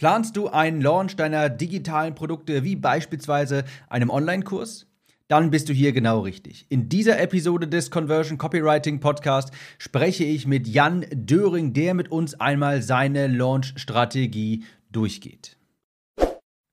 Planst 0.00 0.34
du 0.34 0.48
einen 0.48 0.80
Launch 0.80 1.16
deiner 1.16 1.50
digitalen 1.50 2.14
Produkte 2.14 2.64
wie 2.64 2.74
beispielsweise 2.74 3.64
einem 3.90 4.08
Online-Kurs? 4.08 4.86
Dann 5.28 5.50
bist 5.50 5.68
du 5.68 5.74
hier 5.74 5.92
genau 5.92 6.20
richtig. 6.20 6.64
In 6.70 6.88
dieser 6.88 7.20
Episode 7.20 7.68
des 7.68 7.90
Conversion 7.90 8.38
Copywriting 8.38 9.00
Podcast 9.00 9.52
spreche 9.76 10.24
ich 10.24 10.46
mit 10.46 10.66
Jan 10.66 11.04
Döring, 11.12 11.74
der 11.74 11.92
mit 11.92 12.10
uns 12.10 12.32
einmal 12.40 12.80
seine 12.80 13.26
Launch-Strategie 13.26 14.64
durchgeht. 14.90 15.58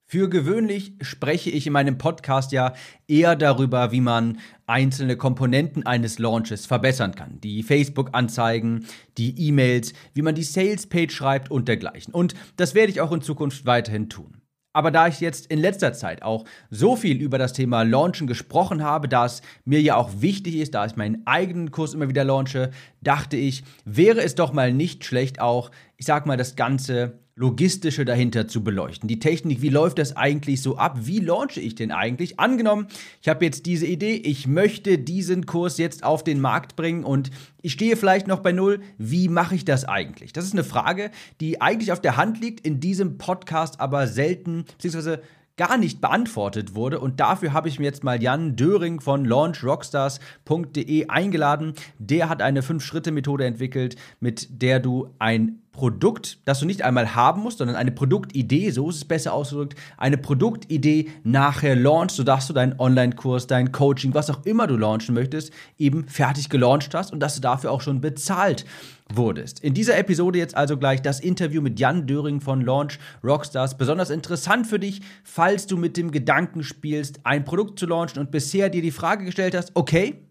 Für 0.09 0.29
gewöhnlich 0.29 0.93
spreche 1.01 1.49
ich 1.49 1.67
in 1.67 1.73
meinem 1.73 1.97
Podcast 1.97 2.53
ja 2.53 2.71
eher 3.09 3.35
darüber, 3.35 3.91
wie 3.91 3.99
man 3.99 4.39
einzelne 4.65 5.17
Komponenten 5.17 5.85
eines 5.85 6.17
Launches 6.17 6.65
verbessern 6.65 7.13
kann. 7.13 7.41
Die 7.41 7.61
Facebook-Anzeigen, 7.61 8.85
die 9.17 9.37
E-Mails, 9.37 9.91
wie 10.13 10.21
man 10.21 10.33
die 10.33 10.43
Sales-Page 10.43 11.13
schreibt 11.13 11.51
und 11.51 11.67
dergleichen. 11.67 12.13
Und 12.13 12.35
das 12.55 12.73
werde 12.73 12.89
ich 12.89 13.01
auch 13.01 13.11
in 13.11 13.19
Zukunft 13.19 13.65
weiterhin 13.65 14.07
tun. 14.07 14.41
Aber 14.71 14.91
da 14.91 15.09
ich 15.09 15.19
jetzt 15.19 15.47
in 15.47 15.59
letzter 15.59 15.91
Zeit 15.91 16.21
auch 16.21 16.45
so 16.69 16.95
viel 16.95 17.21
über 17.21 17.37
das 17.37 17.51
Thema 17.51 17.81
Launchen 17.81 18.27
gesprochen 18.27 18.83
habe, 18.83 19.09
da 19.09 19.25
es 19.25 19.41
mir 19.65 19.81
ja 19.81 19.97
auch 19.97 20.21
wichtig 20.21 20.55
ist, 20.55 20.73
da 20.73 20.85
ich 20.85 20.95
meinen 20.95 21.27
eigenen 21.27 21.71
Kurs 21.71 21.93
immer 21.93 22.07
wieder 22.07 22.23
launche, 22.23 22.71
dachte 23.01 23.35
ich, 23.35 23.65
wäre 23.83 24.21
es 24.21 24.35
doch 24.35 24.53
mal 24.53 24.71
nicht 24.71 25.03
schlecht 25.03 25.41
auch, 25.41 25.69
ich 25.97 26.05
sag 26.05 26.25
mal, 26.25 26.37
das 26.37 26.55
Ganze 26.55 27.19
Logistische 27.39 28.03
dahinter 28.03 28.47
zu 28.47 28.63
beleuchten. 28.63 29.07
Die 29.07 29.19
Technik, 29.19 29.61
wie 29.61 29.69
läuft 29.69 29.99
das 29.99 30.17
eigentlich 30.17 30.59
so 30.63 30.77
ab? 30.77 30.97
Wie 31.01 31.19
launche 31.19 31.61
ich 31.61 31.75
den 31.75 31.91
eigentlich? 31.91 32.39
Angenommen, 32.39 32.87
ich 33.21 33.29
habe 33.29 33.45
jetzt 33.45 33.67
diese 33.67 33.85
Idee, 33.85 34.15
ich 34.15 34.47
möchte 34.47 34.97
diesen 34.97 35.45
Kurs 35.45 35.77
jetzt 35.77 36.03
auf 36.03 36.23
den 36.23 36.41
Markt 36.41 36.75
bringen 36.75 37.03
und 37.03 37.29
ich 37.61 37.73
stehe 37.73 37.95
vielleicht 37.95 38.25
noch 38.25 38.39
bei 38.39 38.53
Null. 38.53 38.79
Wie 38.97 39.29
mache 39.29 39.53
ich 39.53 39.65
das 39.65 39.85
eigentlich? 39.85 40.33
Das 40.33 40.45
ist 40.45 40.53
eine 40.53 40.63
Frage, 40.63 41.11
die 41.39 41.61
eigentlich 41.61 41.91
auf 41.91 42.01
der 42.01 42.17
Hand 42.17 42.41
liegt, 42.41 42.65
in 42.65 42.79
diesem 42.79 43.19
Podcast 43.19 43.79
aber 43.79 44.07
selten, 44.07 44.65
beziehungsweise 44.65 45.21
gar 45.57 45.77
nicht 45.77 45.99
beantwortet 45.99 46.75
wurde. 46.75 46.99
Und 46.99 47.19
dafür 47.19 47.51
habe 47.51 47.67
ich 47.67 47.79
mir 47.79 47.85
jetzt 47.85 48.03
mal 48.03 48.21
Jan 48.21 48.55
Döring 48.55 49.01
von 49.01 49.25
launchrockstars.de 49.25 51.07
eingeladen. 51.07 51.73
Der 51.97 52.29
hat 52.29 52.41
eine 52.41 52.61
Fünf-Schritte-Methode 52.61 53.45
entwickelt, 53.45 53.95
mit 54.19 54.61
der 54.61 54.79
du 54.79 55.09
ein 55.19 55.63
Produkt, 55.71 56.39
das 56.45 56.59
du 56.59 56.65
nicht 56.65 56.81
einmal 56.81 57.13
haben 57.13 57.41
musst, 57.43 57.59
sondern 57.59 57.75
eine 57.75 57.91
Produktidee, 57.91 58.71
so 58.71 58.89
ist 58.89 58.95
es 58.95 59.05
besser 59.05 59.33
ausgedrückt, 59.33 59.75
eine 59.95 60.17
Produktidee 60.17 61.11
nachher 61.23 61.75
launchst, 61.75 62.17
sodass 62.17 62.47
du 62.47 62.53
deinen 62.53 62.79
Online-Kurs, 62.79 63.45
dein 63.45 63.71
Coaching, 63.71 64.15
was 64.15 64.31
auch 64.31 64.43
immer 64.43 64.65
du 64.65 64.75
launchen 64.75 65.13
möchtest, 65.13 65.53
eben 65.77 66.07
fertig 66.07 66.49
gelauncht 66.49 66.95
hast 66.95 67.13
und 67.13 67.19
dass 67.19 67.35
du 67.35 67.41
dafür 67.41 67.71
auch 67.71 67.81
schon 67.81 68.01
bezahlt 68.01 68.65
wurdest. 69.13 69.59
In 69.61 69.73
dieser 69.73 69.97
Episode 69.97 70.37
jetzt 70.37 70.55
also 70.55 70.77
gleich 70.77 71.01
das 71.01 71.19
Interview 71.19 71.61
mit 71.61 71.79
Jan 71.79 72.07
Döring 72.07 72.41
von 72.41 72.61
Launch 72.61 72.99
Rockstars. 73.23 73.77
Besonders 73.77 74.09
interessant 74.09 74.67
für 74.67 74.79
dich, 74.79 75.01
falls 75.23 75.67
du 75.67 75.77
mit 75.77 75.97
dem 75.97 76.11
Gedanken 76.11 76.63
spielst, 76.63 77.19
ein 77.23 77.45
Produkt 77.45 77.79
zu 77.79 77.85
launchen 77.85 78.19
und 78.19 78.31
bisher 78.31 78.69
dir 78.69 78.81
die 78.81 78.91
Frage 78.91 79.25
gestellt 79.25 79.55
hast, 79.55 79.71
okay, 79.75 80.27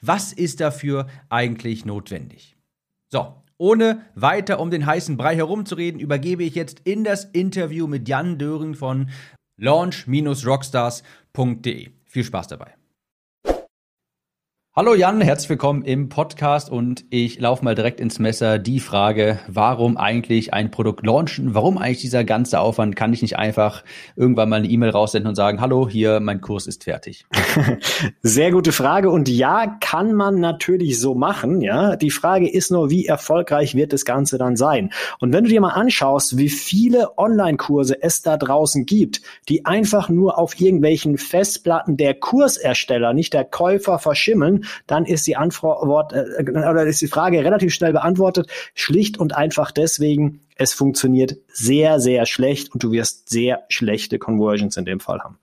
was 0.00 0.32
ist 0.32 0.60
dafür 0.60 1.06
eigentlich 1.28 1.84
notwendig? 1.84 2.56
So, 3.12 3.34
ohne 3.58 4.02
weiter 4.14 4.60
um 4.60 4.70
den 4.70 4.86
heißen 4.86 5.16
Brei 5.16 5.34
herumzureden, 5.36 6.00
übergebe 6.00 6.44
ich 6.44 6.54
jetzt 6.54 6.80
in 6.84 7.04
das 7.04 7.24
Interview 7.24 7.86
mit 7.86 8.08
Jan 8.08 8.38
Döring 8.38 8.74
von 8.74 9.10
launch-rockstars.de. 9.58 11.90
Viel 12.04 12.24
Spaß 12.24 12.48
dabei. 12.48 12.74
Hallo 14.78 14.94
Jan, 14.94 15.22
herzlich 15.22 15.48
willkommen 15.48 15.86
im 15.86 16.10
Podcast 16.10 16.70
und 16.70 17.06
ich 17.08 17.40
laufe 17.40 17.64
mal 17.64 17.74
direkt 17.74 17.98
ins 17.98 18.18
Messer. 18.18 18.58
Die 18.58 18.78
Frage, 18.78 19.38
warum 19.48 19.96
eigentlich 19.96 20.52
ein 20.52 20.70
Produkt 20.70 21.06
launchen? 21.06 21.54
Warum 21.54 21.78
eigentlich 21.78 22.02
dieser 22.02 22.24
ganze 22.24 22.60
Aufwand? 22.60 22.94
Kann 22.94 23.10
ich 23.14 23.22
nicht 23.22 23.38
einfach 23.38 23.84
irgendwann 24.16 24.50
mal 24.50 24.56
eine 24.56 24.68
E-Mail 24.68 24.90
raussenden 24.90 25.30
und 25.30 25.34
sagen, 25.34 25.62
hallo, 25.62 25.88
hier, 25.88 26.20
mein 26.20 26.42
Kurs 26.42 26.66
ist 26.66 26.84
fertig? 26.84 27.24
Sehr 28.22 28.52
gute 28.52 28.70
Frage 28.70 29.08
und 29.08 29.30
ja, 29.30 29.78
kann 29.80 30.12
man 30.12 30.40
natürlich 30.40 31.00
so 31.00 31.14
machen, 31.14 31.62
ja. 31.62 31.96
Die 31.96 32.10
Frage 32.10 32.46
ist 32.46 32.70
nur, 32.70 32.90
wie 32.90 33.06
erfolgreich 33.06 33.74
wird 33.76 33.94
das 33.94 34.04
Ganze 34.04 34.36
dann 34.36 34.56
sein? 34.56 34.92
Und 35.20 35.32
wenn 35.32 35.44
du 35.44 35.48
dir 35.48 35.62
mal 35.62 35.70
anschaust, 35.70 36.36
wie 36.36 36.50
viele 36.50 37.16
Online-Kurse 37.16 38.02
es 38.02 38.20
da 38.20 38.36
draußen 38.36 38.84
gibt, 38.84 39.22
die 39.48 39.64
einfach 39.64 40.10
nur 40.10 40.38
auf 40.38 40.60
irgendwelchen 40.60 41.16
Festplatten 41.16 41.96
der 41.96 42.12
Kursersteller, 42.12 43.14
nicht 43.14 43.32
der 43.32 43.44
Käufer 43.44 43.98
verschimmeln, 43.98 44.64
dann 44.86 45.04
ist 45.04 45.26
die 45.26 45.36
Antwort 45.36 46.12
äh, 46.12 46.42
oder 46.50 46.84
ist 46.84 47.00
die 47.00 47.06
Frage 47.06 47.44
relativ 47.44 47.74
schnell 47.74 47.92
beantwortet. 47.92 48.48
Schlicht 48.74 49.18
und 49.18 49.34
einfach 49.36 49.70
deswegen, 49.70 50.40
es 50.56 50.74
funktioniert 50.74 51.36
sehr, 51.48 52.00
sehr 52.00 52.26
schlecht 52.26 52.72
und 52.72 52.82
du 52.82 52.92
wirst 52.92 53.28
sehr 53.28 53.64
schlechte 53.68 54.18
Conversions 54.18 54.76
in 54.76 54.84
dem 54.84 55.00
Fall 55.00 55.20
haben 55.20 55.38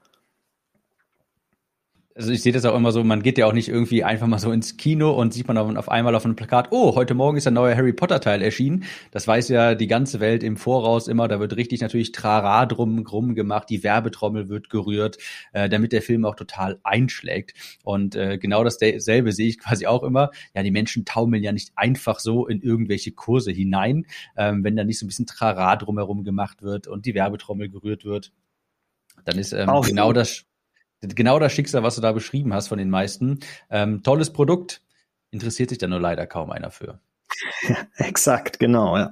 also 2.15 2.31
ich 2.31 2.43
sehe 2.43 2.51
das 2.51 2.65
auch 2.65 2.75
immer 2.75 2.91
so, 2.91 3.03
man 3.03 3.23
geht 3.23 3.37
ja 3.37 3.47
auch 3.47 3.53
nicht 3.53 3.69
irgendwie 3.69 4.03
einfach 4.03 4.27
mal 4.27 4.37
so 4.37 4.51
ins 4.51 4.77
Kino 4.77 5.11
und 5.11 5.33
sieht 5.33 5.47
man 5.47 5.57
auf, 5.57 5.89
einmal 5.89 6.13
auf 6.13 6.25
einem 6.25 6.35
Plakat, 6.35 6.67
oh, 6.71 6.93
heute 6.95 7.15
Morgen 7.15 7.37
ist 7.37 7.47
ein 7.47 7.55
neuer 7.55 7.75
Harry 7.75 7.93
Potter 7.93 8.19
Teil 8.19 8.41
erschienen. 8.43 8.83
Das 9.11 9.27
weiß 9.27 9.49
ja 9.49 9.73
die 9.73 9.87
ganze 9.87 10.19
Welt 10.19 10.43
im 10.43 10.57
Voraus 10.57 11.07
immer, 11.07 11.27
da 11.27 11.39
wird 11.39 11.55
richtig 11.55 11.81
natürlich 11.81 12.11
Trara 12.11 12.65
drum 12.67 12.99
rum 13.07 13.33
gemacht, 13.33 13.69
die 13.69 13.83
Werbetrommel 13.83 14.47
wird 14.47 14.69
gerührt, 14.69 15.17
äh, 15.53 15.69
damit 15.69 15.91
der 15.91 16.03
Film 16.03 16.25
auch 16.25 16.35
total 16.35 16.79
einschlägt. 16.83 17.53
Und 17.83 18.15
äh, 18.15 18.37
genau 18.37 18.63
dasselbe 18.63 19.31
sehe 19.31 19.47
ich 19.47 19.59
quasi 19.59 19.87
auch 19.87 20.03
immer. 20.03 20.29
Ja, 20.53 20.61
die 20.61 20.71
Menschen 20.71 21.05
taumeln 21.05 21.43
ja 21.43 21.51
nicht 21.51 21.71
einfach 21.75 22.19
so 22.19 22.47
in 22.47 22.61
irgendwelche 22.61 23.11
Kurse 23.11 23.51
hinein, 23.51 24.05
ähm, 24.37 24.63
wenn 24.63 24.75
da 24.75 24.83
nicht 24.83 24.99
so 24.99 25.05
ein 25.05 25.07
bisschen 25.07 25.25
Trara 25.25 25.75
drumherum 25.77 26.23
gemacht 26.23 26.61
wird 26.61 26.87
und 26.87 27.07
die 27.07 27.15
Werbetrommel 27.15 27.69
gerührt 27.69 28.05
wird. 28.05 28.31
Dann 29.25 29.39
ist 29.39 29.53
ähm, 29.53 29.69
genau 29.83 30.13
das 30.13 30.45
genau 31.15 31.39
das 31.39 31.51
Schicksal, 31.51 31.83
was 31.83 31.95
du 31.95 32.01
da 32.01 32.11
beschrieben 32.11 32.53
hast 32.53 32.67
von 32.67 32.77
den 32.77 32.89
meisten. 32.89 33.39
Ähm, 33.69 34.03
tolles 34.03 34.31
Produkt, 34.31 34.81
interessiert 35.31 35.69
sich 35.69 35.79
da 35.79 35.87
nur 35.87 35.99
leider 35.99 36.27
kaum 36.27 36.51
einer 36.51 36.71
für. 36.71 36.99
exakt, 37.97 38.59
genau, 38.59 38.97
ja. 38.97 39.11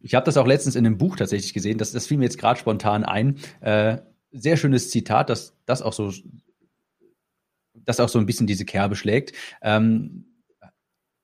Ich 0.00 0.14
habe 0.14 0.24
das 0.24 0.36
auch 0.36 0.46
letztens 0.46 0.76
in 0.76 0.86
einem 0.86 0.98
Buch 0.98 1.16
tatsächlich 1.16 1.52
gesehen, 1.52 1.78
das, 1.78 1.92
das 1.92 2.06
fiel 2.06 2.16
mir 2.18 2.24
jetzt 2.24 2.38
gerade 2.38 2.58
spontan 2.58 3.04
ein. 3.04 3.38
Äh, 3.60 3.98
sehr 4.32 4.56
schönes 4.56 4.90
Zitat, 4.90 5.28
das, 5.28 5.56
das 5.66 5.82
auch 5.82 5.92
so 5.92 6.12
das 7.74 8.00
auch 8.00 8.08
so 8.08 8.18
ein 8.18 8.26
bisschen 8.26 8.46
diese 8.46 8.64
Kerbe 8.64 8.96
schlägt. 8.96 9.34
Ähm, 9.62 10.26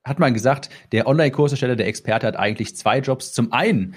hat 0.05 0.19
man 0.19 0.35
gesagt, 0.35 0.71
der 0.93 1.07
Online-Kursersteller, 1.07 1.77
der 1.77 1.89
Experte 1.89 2.27
hat 2.27 2.37
eigentlich 2.37 2.77
zwei 2.77 3.01
Jobs. 3.01 3.33
Zum 3.33 3.53
einen 3.53 3.95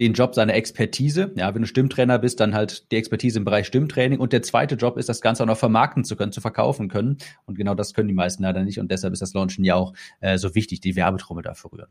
den 0.00 0.12
Job 0.12 0.34
seiner 0.34 0.54
Expertise. 0.54 1.32
Ja, 1.36 1.54
wenn 1.54 1.62
du 1.62 1.68
Stimmtrainer 1.68 2.18
bist, 2.18 2.40
dann 2.40 2.54
halt 2.54 2.90
die 2.90 2.96
Expertise 2.96 3.38
im 3.38 3.44
Bereich 3.44 3.66
Stimmtraining. 3.66 4.18
Und 4.18 4.32
der 4.32 4.42
zweite 4.42 4.74
Job 4.74 4.98
ist, 4.98 5.08
das 5.08 5.20
Ganze 5.20 5.42
auch 5.42 5.46
noch 5.46 5.58
vermarkten 5.58 6.04
zu 6.04 6.16
können, 6.16 6.32
zu 6.32 6.40
verkaufen 6.40 6.88
können. 6.88 7.18
Und 7.46 7.56
genau 7.56 7.74
das 7.74 7.94
können 7.94 8.08
die 8.08 8.14
meisten 8.14 8.42
leider 8.42 8.62
nicht. 8.62 8.78
Und 8.78 8.90
deshalb 8.90 9.12
ist 9.12 9.22
das 9.22 9.32
Launchen 9.32 9.64
ja 9.64 9.74
auch 9.74 9.94
äh, 10.20 10.38
so 10.38 10.54
wichtig, 10.54 10.80
die 10.80 10.96
Werbetrommel 10.96 11.42
dafür 11.42 11.72
rühren. 11.72 11.90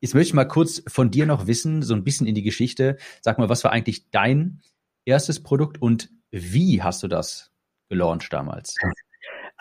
Jetzt 0.00 0.14
möchte 0.14 0.28
ich 0.28 0.34
mal 0.34 0.44
kurz 0.44 0.82
von 0.88 1.10
dir 1.10 1.26
noch 1.26 1.46
wissen, 1.46 1.82
so 1.82 1.94
ein 1.94 2.04
bisschen 2.04 2.26
in 2.26 2.34
die 2.34 2.42
Geschichte. 2.42 2.96
Sag 3.20 3.38
mal, 3.38 3.48
was 3.48 3.62
war 3.64 3.72
eigentlich 3.72 4.10
dein 4.10 4.60
erstes 5.04 5.42
Produkt 5.42 5.80
und 5.80 6.10
wie 6.30 6.82
hast 6.82 7.02
du 7.02 7.08
das 7.08 7.52
gelauncht 7.88 8.32
damals? 8.32 8.76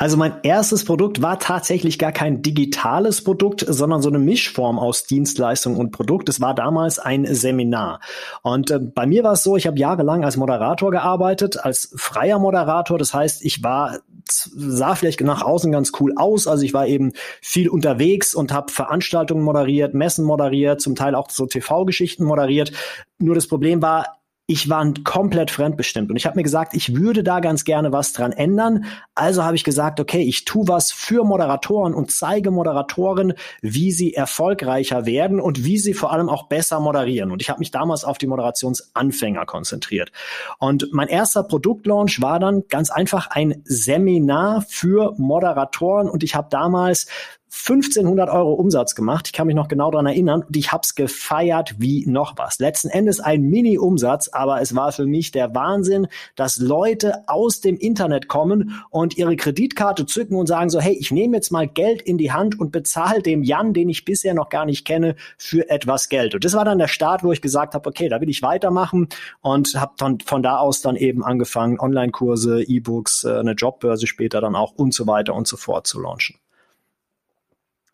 Also 0.01 0.17
mein 0.17 0.33
erstes 0.41 0.83
Produkt 0.83 1.21
war 1.21 1.37
tatsächlich 1.37 1.99
gar 1.99 2.11
kein 2.11 2.41
digitales 2.41 3.23
Produkt, 3.23 3.63
sondern 3.67 4.01
so 4.01 4.09
eine 4.09 4.17
Mischform 4.17 4.79
aus 4.79 5.05
Dienstleistung 5.05 5.77
und 5.77 5.91
Produkt. 5.91 6.27
Es 6.27 6.41
war 6.41 6.55
damals 6.55 6.97
ein 6.97 7.31
Seminar. 7.35 7.99
Und 8.41 8.71
äh, 8.71 8.79
bei 8.79 9.05
mir 9.05 9.23
war 9.23 9.33
es 9.33 9.43
so, 9.43 9.57
ich 9.57 9.67
habe 9.67 9.77
jahrelang 9.77 10.25
als 10.25 10.37
Moderator 10.37 10.89
gearbeitet, 10.89 11.63
als 11.63 11.93
freier 11.95 12.39
Moderator. 12.39 12.97
Das 12.97 13.13
heißt, 13.13 13.45
ich 13.45 13.63
war 13.63 13.99
sah 14.27 14.95
vielleicht 14.95 15.21
nach 15.21 15.43
außen 15.43 15.71
ganz 15.71 15.91
cool 15.99 16.13
aus. 16.15 16.47
Also 16.47 16.63
ich 16.63 16.73
war 16.73 16.87
eben 16.87 17.11
viel 17.39 17.69
unterwegs 17.69 18.33
und 18.33 18.51
habe 18.51 18.71
Veranstaltungen 18.71 19.43
moderiert, 19.43 19.93
Messen 19.93 20.25
moderiert, 20.25 20.81
zum 20.81 20.95
Teil 20.95 21.13
auch 21.13 21.29
so 21.29 21.45
TV-Geschichten 21.45 22.23
moderiert. 22.23 22.71
Nur 23.19 23.35
das 23.35 23.45
Problem 23.45 23.83
war, 23.83 24.20
ich 24.47 24.69
war 24.69 24.85
komplett 25.03 25.49
fremdbestimmt 25.49 26.09
und 26.09 26.17
ich 26.17 26.25
habe 26.25 26.35
mir 26.35 26.43
gesagt, 26.43 26.73
ich 26.73 26.95
würde 26.95 27.23
da 27.23 27.39
ganz 27.39 27.63
gerne 27.63 27.93
was 27.93 28.11
dran 28.11 28.31
ändern. 28.33 28.85
Also 29.15 29.43
habe 29.43 29.55
ich 29.55 29.63
gesagt, 29.63 29.99
okay, 29.99 30.21
ich 30.21 30.45
tu 30.45 30.67
was 30.67 30.91
für 30.91 31.23
Moderatoren 31.23 31.93
und 31.93 32.11
zeige 32.11 32.51
Moderatoren, 32.51 33.33
wie 33.61 33.91
sie 33.91 34.13
erfolgreicher 34.13 35.05
werden 35.05 35.39
und 35.39 35.63
wie 35.63 35.77
sie 35.77 35.93
vor 35.93 36.11
allem 36.11 36.27
auch 36.27 36.47
besser 36.47 36.79
moderieren. 36.79 37.31
Und 37.31 37.41
ich 37.41 37.49
habe 37.49 37.59
mich 37.59 37.71
damals 37.71 38.03
auf 38.03 38.17
die 38.17 38.27
Moderationsanfänger 38.27 39.45
konzentriert. 39.45 40.11
Und 40.59 40.89
mein 40.91 41.07
erster 41.07 41.43
Produktlaunch 41.43 42.21
war 42.21 42.39
dann 42.39 42.63
ganz 42.67 42.89
einfach 42.89 43.27
ein 43.27 43.61
Seminar 43.63 44.65
für 44.67 45.13
Moderatoren 45.17 46.09
und 46.09 46.23
ich 46.23 46.35
habe 46.35 46.47
damals 46.49 47.07
1500 47.53 48.29
Euro 48.29 48.53
Umsatz 48.53 48.95
gemacht. 48.95 49.27
Ich 49.27 49.33
kann 49.33 49.45
mich 49.45 49.55
noch 49.55 49.67
genau 49.67 49.91
daran 49.91 50.05
erinnern 50.05 50.43
und 50.43 50.55
ich 50.55 50.71
hab's 50.71 50.95
gefeiert 50.95 51.75
wie 51.79 52.05
noch 52.07 52.37
was. 52.37 52.59
Letzten 52.59 52.87
Endes 52.87 53.19
ein 53.19 53.41
Mini-Umsatz, 53.41 54.29
aber 54.29 54.61
es 54.61 54.73
war 54.73 54.93
für 54.93 55.05
mich 55.05 55.31
der 55.31 55.53
Wahnsinn, 55.53 56.07
dass 56.35 56.57
Leute 56.57 57.27
aus 57.27 57.59
dem 57.59 57.77
Internet 57.77 58.29
kommen 58.29 58.81
und 58.89 59.17
ihre 59.17 59.35
Kreditkarte 59.35 60.05
zücken 60.05 60.35
und 60.35 60.47
sagen 60.47 60.69
so, 60.69 60.79
hey, 60.79 60.93
ich 60.93 61.11
nehme 61.11 61.35
jetzt 61.35 61.51
mal 61.51 61.67
Geld 61.67 62.01
in 62.01 62.17
die 62.17 62.31
Hand 62.31 62.57
und 62.57 62.71
bezahle 62.71 63.21
dem 63.21 63.43
Jan, 63.43 63.73
den 63.73 63.89
ich 63.89 64.05
bisher 64.05 64.33
noch 64.33 64.49
gar 64.49 64.65
nicht 64.65 64.85
kenne, 64.85 65.15
für 65.37 65.69
etwas 65.69 66.07
Geld. 66.07 66.33
Und 66.33 66.45
das 66.45 66.53
war 66.53 66.63
dann 66.63 66.79
der 66.79 66.87
Start, 66.87 67.23
wo 67.23 67.33
ich 67.33 67.41
gesagt 67.41 67.73
habe, 67.73 67.87
okay, 67.89 68.07
da 68.07 68.21
will 68.21 68.29
ich 68.29 68.41
weitermachen 68.41 69.09
und 69.41 69.75
habe 69.79 69.93
dann 69.97 70.19
von 70.21 70.41
da 70.41 70.57
aus 70.57 70.81
dann 70.81 70.95
eben 70.95 71.23
angefangen, 71.23 71.79
Online-Kurse, 71.79 72.63
E-Books, 72.63 73.25
äh, 73.25 73.39
eine 73.39 73.51
Jobbörse 73.51 74.07
später 74.07 74.39
dann 74.39 74.55
auch 74.55 74.73
und 74.75 74.93
so 74.93 75.05
weiter 75.05 75.35
und 75.35 75.47
so 75.47 75.57
fort 75.57 75.85
zu 75.85 75.99
launchen 75.99 76.40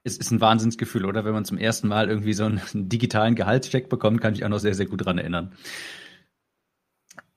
es 0.07 0.17
ist 0.17 0.31
ein 0.31 0.41
Wahnsinnsgefühl, 0.41 1.05
oder? 1.05 1.25
Wenn 1.25 1.33
man 1.33 1.45
zum 1.45 1.57
ersten 1.57 1.87
Mal 1.87 2.09
irgendwie 2.09 2.33
so 2.33 2.45
einen, 2.45 2.61
digitalen 2.89 3.35
Gehaltscheck 3.35 3.89
bekommt, 3.89 4.21
kann 4.21 4.33
ich 4.33 4.43
auch 4.43 4.49
noch 4.49 4.59
sehr, 4.59 4.73
sehr 4.73 4.87
gut 4.87 5.05
dran 5.05 5.17
erinnern. 5.17 5.53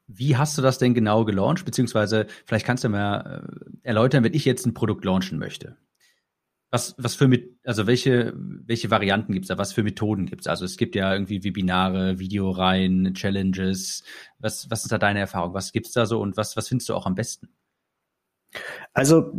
Wie 0.06 0.36
hast 0.36 0.56
du 0.58 0.62
das 0.62 0.78
denn 0.78 0.94
genau 0.94 1.24
gelauncht? 1.24 1.64
Beziehungsweise, 1.64 2.26
vielleicht 2.46 2.66
kannst 2.66 2.84
du 2.84 2.88
mal 2.88 3.44
äh, 3.44 3.88
erläutern, 3.88 4.24
wenn 4.24 4.34
ich 4.34 4.44
jetzt 4.44 4.66
ein 4.66 4.74
Produkt 4.74 5.04
launchen 5.04 5.38
möchte. 5.38 5.76
Was, 6.72 6.94
was 6.98 7.16
für 7.16 7.26
mit, 7.26 7.58
also 7.64 7.88
welche, 7.88 8.32
welche 8.36 8.90
Varianten 8.90 9.32
gibt's 9.32 9.48
da? 9.48 9.58
Was 9.58 9.72
für 9.72 9.82
Methoden 9.82 10.26
gibt's? 10.26 10.46
Also 10.46 10.64
es 10.64 10.76
gibt 10.76 10.94
ja 10.94 11.12
irgendwie 11.12 11.42
Webinare, 11.42 12.20
Videoreihen, 12.20 13.12
Challenges. 13.14 14.04
Was, 14.38 14.70
was 14.70 14.84
ist 14.84 14.92
da 14.92 14.98
deine 14.98 15.18
Erfahrung? 15.18 15.52
Was 15.52 15.72
gibt's 15.72 15.92
da 15.92 16.06
so 16.06 16.20
und 16.20 16.36
was, 16.36 16.56
was 16.56 16.68
findest 16.68 16.88
du 16.88 16.94
auch 16.94 17.06
am 17.06 17.16
besten? 17.16 17.48
Also 18.92 19.32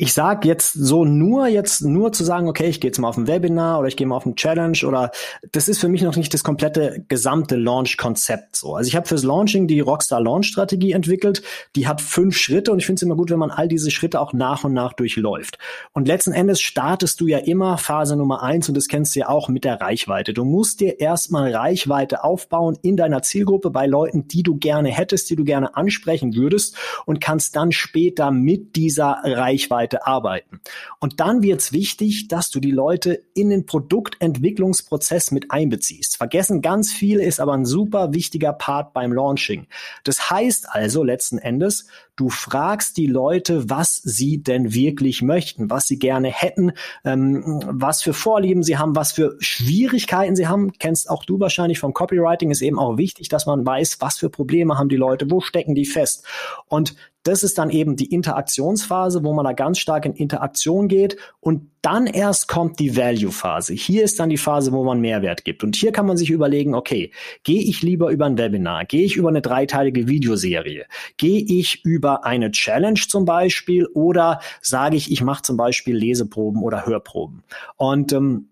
ich 0.00 0.12
sag 0.12 0.44
jetzt 0.44 0.72
so 0.74 1.04
nur 1.04 1.48
jetzt 1.48 1.82
nur 1.82 2.12
zu 2.12 2.22
sagen, 2.22 2.48
okay, 2.48 2.68
ich 2.68 2.80
gehe 2.80 2.88
jetzt 2.88 2.98
mal 2.98 3.08
auf 3.08 3.16
ein 3.16 3.26
Webinar 3.26 3.80
oder 3.80 3.88
ich 3.88 3.96
gehe 3.96 4.06
mal 4.06 4.16
auf 4.16 4.26
ein 4.26 4.36
Challenge 4.36 4.78
oder 4.86 5.10
das 5.50 5.68
ist 5.68 5.80
für 5.80 5.88
mich 5.88 6.02
noch 6.02 6.14
nicht 6.14 6.32
das 6.32 6.44
komplette 6.44 7.04
gesamte 7.08 7.56
Launch-Konzept 7.56 8.54
so. 8.54 8.76
Also 8.76 8.86
ich 8.86 8.94
habe 8.94 9.08
fürs 9.08 9.24
Launching 9.24 9.66
die 9.66 9.80
Rockstar 9.80 10.20
Launch-Strategie 10.20 10.92
entwickelt. 10.92 11.42
Die 11.74 11.88
hat 11.88 12.00
fünf 12.00 12.36
Schritte 12.36 12.70
und 12.70 12.78
ich 12.78 12.86
finde 12.86 13.00
es 13.00 13.02
immer 13.02 13.16
gut, 13.16 13.30
wenn 13.30 13.40
man 13.40 13.50
all 13.50 13.66
diese 13.66 13.90
Schritte 13.90 14.20
auch 14.20 14.32
nach 14.32 14.62
und 14.62 14.72
nach 14.72 14.92
durchläuft. 14.92 15.58
Und 15.92 16.06
letzten 16.06 16.32
Endes 16.32 16.60
startest 16.60 17.20
du 17.20 17.26
ja 17.26 17.38
immer 17.38 17.76
Phase 17.76 18.16
Nummer 18.16 18.42
eins 18.42 18.68
und 18.68 18.76
das 18.76 18.86
kennst 18.86 19.16
du 19.16 19.20
ja 19.20 19.28
auch 19.28 19.48
mit 19.48 19.64
der 19.64 19.80
Reichweite. 19.80 20.32
Du 20.32 20.44
musst 20.44 20.78
dir 20.78 21.00
erstmal 21.00 21.52
Reichweite 21.52 22.22
aufbauen 22.22 22.78
in 22.82 22.96
deiner 22.96 23.22
Zielgruppe 23.22 23.70
bei 23.70 23.86
Leuten, 23.86 24.28
die 24.28 24.44
du 24.44 24.56
gerne 24.56 24.90
hättest, 24.90 25.28
die 25.28 25.36
du 25.36 25.42
gerne 25.42 25.76
ansprechen 25.76 26.36
würdest 26.36 26.76
und 27.04 27.20
kannst 27.20 27.56
dann 27.56 27.72
später 27.72 28.30
mit 28.30 28.76
dieser 28.76 29.18
Reichweite 29.24 29.87
Reichweite 29.88 30.06
arbeiten. 30.06 30.60
Und 31.00 31.20
dann 31.20 31.42
wird 31.42 31.60
es 31.60 31.72
wichtig, 31.72 32.28
dass 32.28 32.50
du 32.50 32.60
die 32.60 32.70
Leute 32.70 33.22
in 33.34 33.50
den 33.50 33.66
Produktentwicklungsprozess 33.66 35.30
mit 35.30 35.50
einbeziehst. 35.50 36.16
Vergessen 36.16 36.62
ganz 36.62 36.92
viel 36.92 37.20
ist 37.20 37.40
aber 37.40 37.54
ein 37.54 37.64
super 37.64 38.14
wichtiger 38.14 38.52
Part 38.52 38.92
beim 38.92 39.12
Launching. 39.12 39.66
Das 40.04 40.30
heißt 40.30 40.68
also 40.70 41.02
letzten 41.02 41.38
Endes, 41.38 41.86
du 42.16 42.28
fragst 42.28 42.96
die 42.96 43.06
Leute, 43.06 43.70
was 43.70 43.96
sie 43.96 44.42
denn 44.42 44.74
wirklich 44.74 45.22
möchten, 45.22 45.70
was 45.70 45.86
sie 45.86 45.98
gerne 45.98 46.28
hätten, 46.28 46.72
ähm, 47.04 47.62
was 47.66 48.02
für 48.02 48.12
Vorlieben 48.12 48.62
sie 48.62 48.76
haben, 48.76 48.96
was 48.96 49.12
für 49.12 49.36
Schwierigkeiten 49.38 50.36
sie 50.36 50.48
haben. 50.48 50.72
Kennst 50.78 51.08
auch 51.10 51.24
du 51.24 51.38
wahrscheinlich 51.38 51.78
vom 51.78 51.94
Copywriting, 51.94 52.50
ist 52.50 52.62
eben 52.62 52.78
auch 52.78 52.96
wichtig, 52.98 53.28
dass 53.28 53.46
man 53.46 53.64
weiß, 53.64 53.98
was 54.00 54.18
für 54.18 54.30
Probleme 54.30 54.78
haben 54.78 54.88
die 54.88 54.96
Leute, 54.96 55.30
wo 55.30 55.40
stecken 55.40 55.74
die 55.74 55.86
fest. 55.86 56.26
Und 56.66 56.96
das 57.28 57.42
ist 57.42 57.58
dann 57.58 57.68
eben 57.68 57.94
die 57.94 58.06
Interaktionsphase, 58.06 59.22
wo 59.22 59.34
man 59.34 59.44
da 59.44 59.52
ganz 59.52 59.78
stark 59.78 60.06
in 60.06 60.14
Interaktion 60.14 60.88
geht 60.88 61.18
und 61.40 61.70
dann 61.82 62.06
erst 62.06 62.48
kommt 62.48 62.80
die 62.80 62.96
Value-Phase. 62.96 63.74
Hier 63.74 64.02
ist 64.02 64.18
dann 64.18 64.30
die 64.30 64.38
Phase, 64.38 64.72
wo 64.72 64.82
man 64.82 65.00
Mehrwert 65.00 65.44
gibt. 65.44 65.62
Und 65.62 65.76
hier 65.76 65.92
kann 65.92 66.06
man 66.06 66.16
sich 66.16 66.30
überlegen, 66.30 66.74
okay, 66.74 67.12
gehe 67.44 67.60
ich 67.60 67.82
lieber 67.82 68.10
über 68.10 68.24
ein 68.24 68.38
Webinar, 68.38 68.86
gehe 68.86 69.04
ich 69.04 69.16
über 69.16 69.28
eine 69.28 69.42
dreiteilige 69.42 70.08
Videoserie, 70.08 70.86
gehe 71.18 71.44
ich 71.46 71.84
über 71.84 72.24
eine 72.24 72.50
Challenge 72.50 73.00
zum 73.06 73.26
Beispiel 73.26 73.86
oder 73.92 74.40
sage 74.62 74.96
ich, 74.96 75.12
ich 75.12 75.22
mache 75.22 75.42
zum 75.42 75.58
Beispiel 75.58 75.96
Leseproben 75.96 76.62
oder 76.62 76.86
Hörproben. 76.86 77.44
Und 77.76 78.12
ähm, 78.12 78.48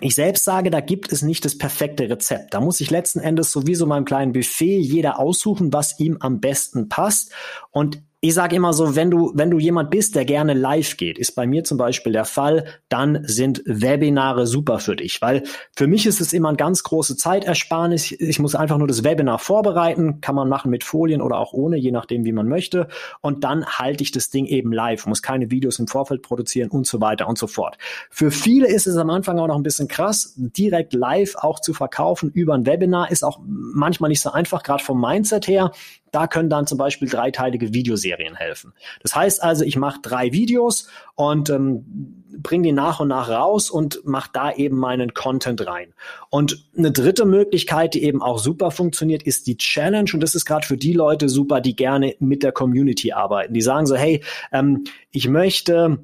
ich 0.00 0.14
selbst 0.14 0.44
sage, 0.44 0.70
da 0.70 0.80
gibt 0.80 1.12
es 1.12 1.22
nicht 1.22 1.44
das 1.44 1.56
perfekte 1.56 2.10
Rezept. 2.10 2.54
Da 2.54 2.60
muss 2.60 2.80
ich 2.80 2.90
letzten 2.90 3.20
Endes 3.20 3.52
sowieso 3.52 3.86
meinem 3.86 4.04
kleinen 4.04 4.32
Buffet 4.32 4.80
jeder 4.80 5.18
aussuchen, 5.18 5.72
was 5.72 5.98
ihm 5.98 6.18
am 6.20 6.40
besten 6.40 6.88
passt. 6.88 7.32
Und 7.70 8.02
ich 8.20 8.34
sage 8.34 8.56
immer 8.56 8.72
so, 8.72 8.96
wenn 8.96 9.12
du, 9.12 9.30
wenn 9.34 9.48
du 9.48 9.60
jemand 9.60 9.90
bist, 9.90 10.16
der 10.16 10.24
gerne 10.24 10.52
live 10.52 10.96
geht, 10.96 11.18
ist 11.18 11.36
bei 11.36 11.46
mir 11.46 11.62
zum 11.62 11.78
Beispiel 11.78 12.12
der 12.12 12.24
Fall, 12.24 12.64
dann 12.88 13.20
sind 13.22 13.62
Webinare 13.64 14.48
super 14.48 14.80
für 14.80 14.96
dich, 14.96 15.22
weil 15.22 15.44
für 15.76 15.86
mich 15.86 16.04
ist 16.04 16.20
es 16.20 16.32
immer 16.32 16.48
eine 16.48 16.56
ganz 16.56 16.82
große 16.82 17.16
Zeitersparnis. 17.16 18.10
Ich 18.10 18.40
muss 18.40 18.56
einfach 18.56 18.76
nur 18.76 18.88
das 18.88 19.04
Webinar 19.04 19.38
vorbereiten, 19.38 20.20
kann 20.20 20.34
man 20.34 20.48
machen 20.48 20.68
mit 20.68 20.82
Folien 20.82 21.22
oder 21.22 21.38
auch 21.38 21.52
ohne, 21.52 21.76
je 21.76 21.92
nachdem, 21.92 22.24
wie 22.24 22.32
man 22.32 22.48
möchte. 22.48 22.88
Und 23.20 23.44
dann 23.44 23.64
halte 23.64 24.02
ich 24.02 24.10
das 24.10 24.30
Ding 24.30 24.46
eben 24.46 24.72
live, 24.72 25.06
muss 25.06 25.22
keine 25.22 25.52
Videos 25.52 25.78
im 25.78 25.86
Vorfeld 25.86 26.22
produzieren 26.22 26.70
und 26.70 26.88
so 26.88 27.00
weiter 27.00 27.28
und 27.28 27.38
so 27.38 27.46
fort. 27.46 27.78
Für 28.10 28.32
viele 28.32 28.66
ist 28.66 28.88
es 28.88 28.96
am 28.96 29.10
Anfang 29.10 29.38
auch 29.38 29.46
noch 29.46 29.56
ein 29.56 29.62
bisschen 29.62 29.86
krass, 29.86 30.34
direkt 30.36 30.92
live 30.92 31.36
auch 31.36 31.60
zu 31.60 31.72
verkaufen 31.72 32.32
über 32.32 32.54
ein 32.54 32.66
Webinar 32.66 33.12
ist 33.12 33.22
auch 33.22 33.38
manchmal 33.44 34.08
nicht 34.08 34.20
so 34.20 34.32
einfach, 34.32 34.64
gerade 34.64 34.82
vom 34.82 35.00
Mindset 35.00 35.46
her. 35.46 35.70
Da 36.12 36.26
können 36.26 36.50
dann 36.50 36.66
zum 36.66 36.78
Beispiel 36.78 37.08
dreiteilige 37.08 37.72
Videoserien 37.72 38.34
helfen. 38.34 38.72
Das 39.02 39.14
heißt 39.14 39.42
also, 39.42 39.64
ich 39.64 39.76
mache 39.76 40.00
drei 40.02 40.32
Videos 40.32 40.88
und 41.14 41.50
ähm, 41.50 42.24
bringe 42.38 42.64
die 42.64 42.72
nach 42.72 43.00
und 43.00 43.08
nach 43.08 43.28
raus 43.28 43.70
und 43.70 44.04
mache 44.04 44.30
da 44.32 44.52
eben 44.52 44.76
meinen 44.76 45.14
Content 45.14 45.66
rein. 45.66 45.92
Und 46.30 46.68
eine 46.76 46.92
dritte 46.92 47.24
Möglichkeit, 47.24 47.94
die 47.94 48.04
eben 48.04 48.22
auch 48.22 48.38
super 48.38 48.70
funktioniert, 48.70 49.22
ist 49.22 49.46
die 49.46 49.56
Challenge. 49.56 50.10
Und 50.12 50.20
das 50.20 50.34
ist 50.34 50.44
gerade 50.44 50.66
für 50.66 50.76
die 50.76 50.92
Leute 50.92 51.28
super, 51.28 51.60
die 51.60 51.76
gerne 51.76 52.14
mit 52.20 52.42
der 52.42 52.52
Community 52.52 53.12
arbeiten. 53.12 53.54
Die 53.54 53.60
sagen 53.60 53.86
so, 53.86 53.96
hey, 53.96 54.22
ähm, 54.52 54.84
ich 55.10 55.28
möchte 55.28 55.98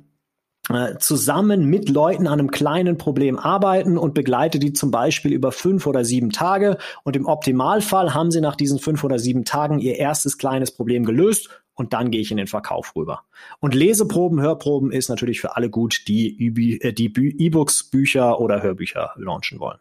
zusammen 0.99 1.67
mit 1.67 1.89
Leuten 1.91 2.27
an 2.27 2.39
einem 2.41 2.51
kleinen 2.51 2.97
Problem 2.97 3.39
arbeiten 3.39 3.99
und 3.99 4.15
begleite 4.15 4.59
die 4.59 4.73
zum 4.73 4.91
Beispiel 4.91 5.33
über 5.33 5.53
fünf 5.53 5.87
oder 5.87 6.05
sieben 6.05 6.31
Tage. 6.31 6.79
Und 7.03 7.17
im 7.17 7.27
Optimalfall 7.27 8.15
haben 8.15 8.31
sie 8.31 8.41
nach 8.41 8.57
diesen 8.57 8.79
fünf 8.79 9.05
oder 9.05 9.19
sieben 9.19 9.45
Tagen 9.45 9.79
ihr 9.79 9.97
erstes 9.97 10.39
kleines 10.39 10.71
Problem 10.71 11.05
gelöst 11.05 11.51
und 11.75 11.93
dann 11.93 12.11
gehe 12.11 12.21
ich 12.21 12.31
in 12.31 12.37
den 12.37 12.47
Verkauf 12.47 12.95
rüber. 12.97 13.25
Und 13.61 13.75
Leseproben, 13.75 14.41
Hörproben 14.41 14.93
ist 14.93 15.09
natürlich 15.09 15.41
für 15.41 15.57
alle 15.57 15.71
gut, 15.71 16.05
die 16.09 16.79
äh, 16.83 16.95
E-Books, 16.97 17.91
Bücher 17.91 18.41
oder 18.41 18.63
Hörbücher 18.63 19.11
launchen 19.17 19.61
wollen. 19.61 19.79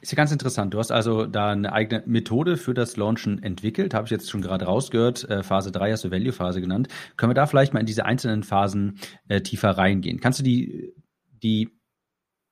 Ist 0.00 0.12
ja 0.12 0.16
ganz 0.16 0.32
interessant. 0.32 0.72
Du 0.72 0.78
hast 0.78 0.90
also 0.90 1.26
da 1.26 1.50
eine 1.50 1.72
eigene 1.72 2.02
Methode 2.06 2.56
für 2.56 2.72
das 2.72 2.96
Launchen 2.96 3.42
entwickelt. 3.42 3.92
Habe 3.92 4.06
ich 4.06 4.10
jetzt 4.10 4.30
schon 4.30 4.40
gerade 4.40 4.64
rausgehört. 4.64 5.28
Äh, 5.28 5.42
Phase 5.42 5.72
3 5.72 5.92
hast 5.92 6.04
du 6.04 6.10
Value-Phase 6.10 6.62
genannt. 6.62 6.88
Können 7.16 7.30
wir 7.30 7.34
da 7.34 7.46
vielleicht 7.46 7.74
mal 7.74 7.80
in 7.80 7.86
diese 7.86 8.06
einzelnen 8.06 8.42
Phasen 8.42 8.98
äh, 9.28 9.42
tiefer 9.42 9.70
reingehen? 9.70 10.18
Kannst 10.20 10.38
du 10.38 10.42
die, 10.42 10.94
die 11.42 11.68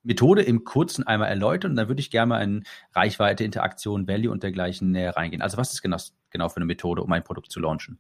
Methode 0.03 0.43
im 0.43 0.65
Kurzen 0.65 1.07
einmal 1.07 1.31
erläutern? 1.31 1.73
Und 1.73 1.77
dann 1.77 1.89
würde 1.89 2.01
ich 2.01 2.11
gerne 2.11 2.29
mal 2.29 2.43
in 2.43 2.65
Reichweite, 2.93 3.45
Interaktion, 3.45 4.07
Value 4.07 4.31
und 4.31 4.43
dergleichen 4.43 4.91
näher 4.91 5.17
reingehen. 5.17 5.41
Also 5.41 5.57
was 5.57 5.73
ist 5.73 5.81
genau, 5.81 5.97
genau 6.29 6.51
für 6.51 6.57
eine 6.57 6.67
Methode, 6.67 7.03
um 7.03 7.13
ein 7.13 7.25
Produkt 7.25 7.51
zu 7.51 7.61
launchen? 7.61 7.99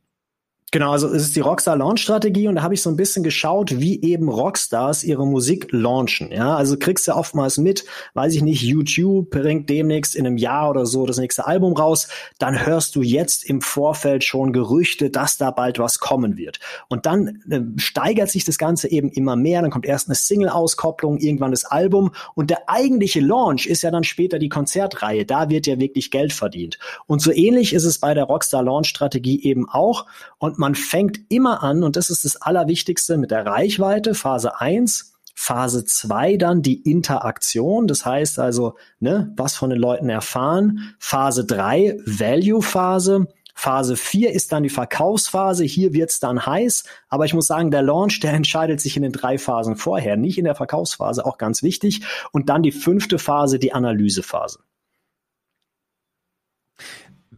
Genau, 0.70 0.90
also 0.92 1.08
es 1.08 1.22
ist 1.22 1.36
die 1.36 1.40
Rockstar 1.40 1.76
Launch 1.76 2.02
Strategie 2.02 2.46
und 2.46 2.56
da 2.56 2.62
habe 2.62 2.74
ich 2.74 2.82
so 2.82 2.90
ein 2.90 2.96
bisschen 2.96 3.22
geschaut, 3.22 3.80
wie 3.80 4.02
eben 4.02 4.28
Rockstars 4.28 5.02
ihre 5.02 5.26
Musik 5.26 5.68
launchen. 5.70 6.30
Ja, 6.30 6.56
also 6.56 6.76
kriegst 6.76 7.08
du 7.08 7.12
oftmals 7.12 7.56
mit, 7.56 7.86
weiß 8.12 8.34
ich 8.34 8.42
nicht, 8.42 8.62
YouTube 8.62 9.30
bringt 9.30 9.70
demnächst 9.70 10.14
in 10.14 10.26
einem 10.26 10.36
Jahr 10.36 10.68
oder 10.68 10.84
so 10.84 11.06
das 11.06 11.16
nächste 11.16 11.46
Album 11.46 11.72
raus, 11.72 12.08
dann 12.38 12.66
hörst 12.66 12.96
du 12.96 13.00
jetzt 13.00 13.44
im 13.48 13.62
Vorfeld 13.62 14.24
schon 14.24 14.52
Gerüchte, 14.52 15.08
dass 15.08 15.38
da 15.38 15.52
bald 15.52 15.78
was 15.78 16.00
kommen 16.00 16.36
wird. 16.36 16.60
Und 16.88 17.06
dann 17.06 17.40
äh, 17.48 17.62
steigert 17.80 18.28
sich 18.28 18.44
das 18.44 18.58
Ganze 18.58 18.90
eben 18.90 19.10
immer 19.10 19.36
mehr, 19.36 19.62
dann 19.62 19.70
kommt 19.70 19.86
erst 19.86 20.08
eine 20.08 20.16
Single-Auskopplung, 20.16 21.16
irgendwann 21.16 21.52
das 21.52 21.64
Album 21.64 22.10
und 22.34 22.50
der 22.50 22.68
eigentliche 22.68 23.20
Launch 23.20 23.64
ist 23.64 23.80
ja 23.80 23.90
dann 23.90 24.04
später 24.04 24.38
die 24.38 24.50
Konzertreihe. 24.50 25.24
Da 25.24 25.48
wird 25.48 25.66
ja 25.66 25.80
wirklich 25.80 26.10
Geld 26.10 26.34
verdient. 26.34 26.78
Und 27.06 27.22
so 27.22 27.32
ähnlich 27.32 27.72
ist 27.72 27.84
es 27.84 27.96
bei 27.98 28.12
der 28.12 28.24
Rockstar 28.24 28.62
Launch 28.62 28.88
Strategie 28.88 29.42
eben 29.42 29.66
auch. 29.66 30.04
Und 30.36 30.57
man 30.58 30.74
fängt 30.74 31.20
immer 31.28 31.62
an, 31.62 31.84
und 31.84 31.96
das 31.96 32.10
ist 32.10 32.24
das 32.24 32.42
Allerwichtigste, 32.42 33.16
mit 33.16 33.30
der 33.30 33.46
Reichweite, 33.46 34.14
Phase 34.14 34.60
1. 34.60 35.14
Phase 35.40 35.84
2 35.84 36.36
dann 36.36 36.62
die 36.62 36.82
Interaktion, 36.82 37.86
das 37.86 38.04
heißt 38.04 38.40
also, 38.40 38.74
ne, 38.98 39.32
was 39.36 39.54
von 39.54 39.70
den 39.70 39.78
Leuten 39.78 40.08
erfahren. 40.08 40.94
Phase 40.98 41.44
3 41.44 41.98
Value-Phase. 42.04 43.28
Phase 43.54 43.96
4 43.96 44.32
ist 44.32 44.50
dann 44.50 44.64
die 44.64 44.68
Verkaufsphase. 44.68 45.64
Hier 45.64 45.92
wird's 45.92 46.18
dann 46.18 46.44
heiß. 46.44 46.82
Aber 47.08 47.24
ich 47.24 47.34
muss 47.34 47.46
sagen, 47.46 47.70
der 47.70 47.82
Launch, 47.82 48.18
der 48.18 48.32
entscheidet 48.34 48.80
sich 48.80 48.96
in 48.96 49.04
den 49.04 49.12
drei 49.12 49.38
Phasen 49.38 49.76
vorher, 49.76 50.16
nicht 50.16 50.38
in 50.38 50.44
der 50.44 50.56
Verkaufsphase, 50.56 51.24
auch 51.24 51.38
ganz 51.38 51.62
wichtig. 51.62 52.02
Und 52.32 52.48
dann 52.48 52.64
die 52.64 52.72
fünfte 52.72 53.20
Phase, 53.20 53.60
die 53.60 53.72
Analysephase. 53.72 54.58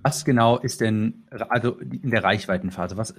Was 0.03 0.25
genau 0.25 0.57
ist 0.57 0.81
denn, 0.81 1.27
also 1.31 1.79
in 1.79 2.11
der 2.11 2.25
Reichweitenphase, 2.25 2.97
was, 2.97 3.15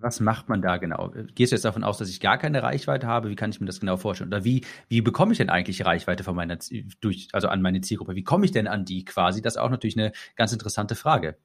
was 0.00 0.18
macht 0.18 0.48
man 0.48 0.60
da 0.60 0.76
genau? 0.76 1.12
Gehst 1.34 1.52
du 1.52 1.56
jetzt 1.56 1.64
davon 1.64 1.84
aus, 1.84 1.98
dass 1.98 2.08
ich 2.08 2.18
gar 2.18 2.36
keine 2.36 2.62
Reichweite 2.64 3.06
habe? 3.06 3.28
Wie 3.30 3.36
kann 3.36 3.50
ich 3.50 3.60
mir 3.60 3.66
das 3.66 3.78
genau 3.78 3.96
vorstellen? 3.96 4.30
Oder 4.30 4.44
wie, 4.44 4.64
wie 4.88 5.02
bekomme 5.02 5.32
ich 5.32 5.38
denn 5.38 5.50
eigentlich 5.50 5.84
Reichweite 5.84 6.24
von 6.24 6.34
meiner, 6.34 6.58
durch, 7.00 7.28
also 7.32 7.48
an 7.48 7.62
meine 7.62 7.80
Zielgruppe? 7.80 8.16
Wie 8.16 8.24
komme 8.24 8.44
ich 8.44 8.50
denn 8.50 8.66
an 8.66 8.84
die 8.84 9.04
quasi? 9.04 9.40
Das 9.40 9.54
ist 9.54 9.60
auch 9.60 9.70
natürlich 9.70 9.96
eine 9.96 10.12
ganz 10.34 10.52
interessante 10.52 10.96
Frage. 10.96 11.36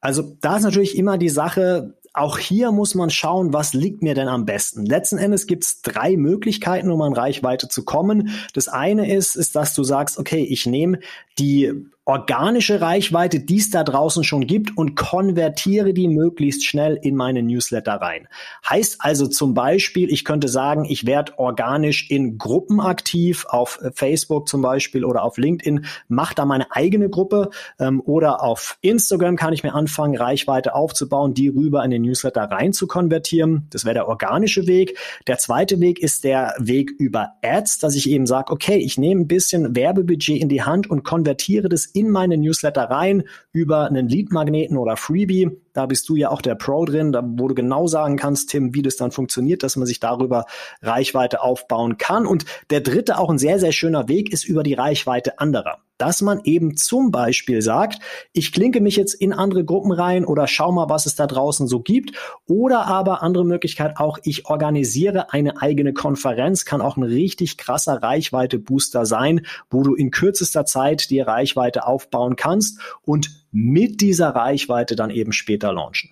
Also 0.00 0.36
da 0.40 0.56
ist 0.56 0.62
natürlich 0.62 0.96
immer 0.96 1.18
die 1.18 1.28
Sache, 1.28 1.98
auch 2.14 2.38
hier 2.38 2.72
muss 2.72 2.94
man 2.94 3.10
schauen, 3.10 3.52
was 3.52 3.74
liegt 3.74 4.02
mir 4.02 4.14
denn 4.14 4.28
am 4.28 4.44
besten. 4.44 4.86
Letzten 4.86 5.18
Endes 5.18 5.46
gibt 5.46 5.64
es 5.64 5.82
drei 5.82 6.16
Möglichkeiten, 6.16 6.90
um 6.90 7.02
an 7.02 7.12
Reichweite 7.12 7.68
zu 7.68 7.84
kommen. 7.84 8.30
Das 8.54 8.68
eine 8.68 9.12
ist, 9.12 9.36
ist, 9.36 9.56
dass 9.56 9.74
du 9.74 9.84
sagst, 9.84 10.18
okay, 10.18 10.42
ich 10.42 10.66
nehme 10.66 11.00
die 11.38 11.72
organische 12.08 12.80
Reichweite, 12.80 13.38
die 13.38 13.58
es 13.58 13.68
da 13.68 13.84
draußen 13.84 14.24
schon 14.24 14.46
gibt 14.46 14.78
und 14.78 14.94
konvertiere 14.94 15.92
die 15.92 16.08
möglichst 16.08 16.64
schnell 16.64 16.98
in 17.02 17.14
meine 17.14 17.42
Newsletter 17.42 17.92
rein. 17.92 18.28
Heißt 18.66 18.96
also 19.00 19.26
zum 19.26 19.52
Beispiel, 19.52 20.10
ich 20.10 20.24
könnte 20.24 20.48
sagen, 20.48 20.86
ich 20.86 21.04
werde 21.04 21.38
organisch 21.38 22.10
in 22.10 22.38
Gruppen 22.38 22.80
aktiv, 22.80 23.44
auf 23.50 23.78
Facebook 23.92 24.48
zum 24.48 24.62
Beispiel 24.62 25.04
oder 25.04 25.22
auf 25.22 25.36
LinkedIn, 25.36 25.84
mache 26.08 26.34
da 26.34 26.46
meine 26.46 26.72
eigene 26.72 27.10
Gruppe 27.10 27.50
ähm, 27.78 28.00
oder 28.00 28.42
auf 28.42 28.78
Instagram 28.80 29.36
kann 29.36 29.52
ich 29.52 29.62
mir 29.62 29.74
anfangen, 29.74 30.16
Reichweite 30.16 30.74
aufzubauen, 30.74 31.34
die 31.34 31.48
rüber 31.48 31.84
in 31.84 31.90
den 31.90 32.00
Newsletter 32.00 32.44
rein 32.44 32.72
zu 32.72 32.86
konvertieren. 32.86 33.66
Das 33.68 33.84
wäre 33.84 33.92
der 33.92 34.08
organische 34.08 34.66
Weg. 34.66 34.96
Der 35.26 35.36
zweite 35.36 35.78
Weg 35.80 35.98
ist 35.98 36.24
der 36.24 36.54
Weg 36.58 36.90
über 36.98 37.34
Ads, 37.42 37.80
dass 37.80 37.94
ich 37.94 38.08
eben 38.08 38.26
sage, 38.26 38.50
okay, 38.50 38.78
ich 38.78 38.96
nehme 38.96 39.20
ein 39.20 39.28
bisschen 39.28 39.76
Werbebudget 39.76 40.40
in 40.40 40.48
die 40.48 40.62
Hand 40.62 40.88
und 40.88 41.04
konvertiere 41.04 41.68
das 41.68 41.97
in 41.98 42.10
meine 42.10 42.36
Newsletter 42.36 42.84
rein 42.84 43.24
über 43.52 43.86
einen 43.86 44.08
Lead-Magneten 44.08 44.76
oder 44.76 44.96
Freebie. 44.96 45.50
Da 45.72 45.86
bist 45.86 46.08
du 46.08 46.16
ja 46.16 46.30
auch 46.30 46.42
der 46.42 46.54
Pro 46.54 46.84
drin, 46.84 47.12
da, 47.12 47.22
wo 47.24 47.48
du 47.48 47.54
genau 47.54 47.86
sagen 47.86 48.16
kannst, 48.16 48.50
Tim, 48.50 48.74
wie 48.74 48.82
das 48.82 48.96
dann 48.96 49.10
funktioniert, 49.10 49.62
dass 49.62 49.76
man 49.76 49.86
sich 49.86 50.00
darüber 50.00 50.46
Reichweite 50.82 51.42
aufbauen 51.42 51.98
kann. 51.98 52.26
Und 52.26 52.44
der 52.70 52.80
dritte, 52.80 53.18
auch 53.18 53.30
ein 53.30 53.38
sehr, 53.38 53.58
sehr 53.58 53.72
schöner 53.72 54.08
Weg, 54.08 54.32
ist 54.32 54.44
über 54.44 54.62
die 54.62 54.74
Reichweite 54.74 55.38
anderer 55.38 55.78
dass 55.98 56.22
man 56.22 56.40
eben 56.44 56.76
zum 56.76 57.10
Beispiel 57.10 57.60
sagt, 57.60 57.98
ich 58.32 58.52
klinke 58.52 58.80
mich 58.80 58.96
jetzt 58.96 59.14
in 59.14 59.32
andere 59.32 59.64
Gruppen 59.64 59.92
rein 59.92 60.24
oder 60.24 60.46
schau 60.46 60.72
mal, 60.72 60.88
was 60.88 61.06
es 61.06 61.16
da 61.16 61.26
draußen 61.26 61.66
so 61.66 61.80
gibt. 61.80 62.16
Oder 62.46 62.86
aber 62.86 63.22
andere 63.22 63.44
Möglichkeit 63.44 63.98
auch, 63.98 64.18
ich 64.22 64.46
organisiere 64.46 65.32
eine 65.32 65.60
eigene 65.60 65.92
Konferenz, 65.92 66.64
kann 66.64 66.80
auch 66.80 66.96
ein 66.96 67.02
richtig 67.02 67.58
krasser 67.58 68.02
Reichweite-Booster 68.02 69.04
sein, 69.04 69.44
wo 69.70 69.82
du 69.82 69.94
in 69.94 70.10
kürzester 70.10 70.64
Zeit 70.64 71.10
die 71.10 71.20
Reichweite 71.20 71.86
aufbauen 71.86 72.36
kannst 72.36 72.78
und 73.02 73.30
mit 73.50 74.00
dieser 74.00 74.30
Reichweite 74.30 74.96
dann 74.96 75.10
eben 75.10 75.32
später 75.32 75.72
launchen. 75.72 76.10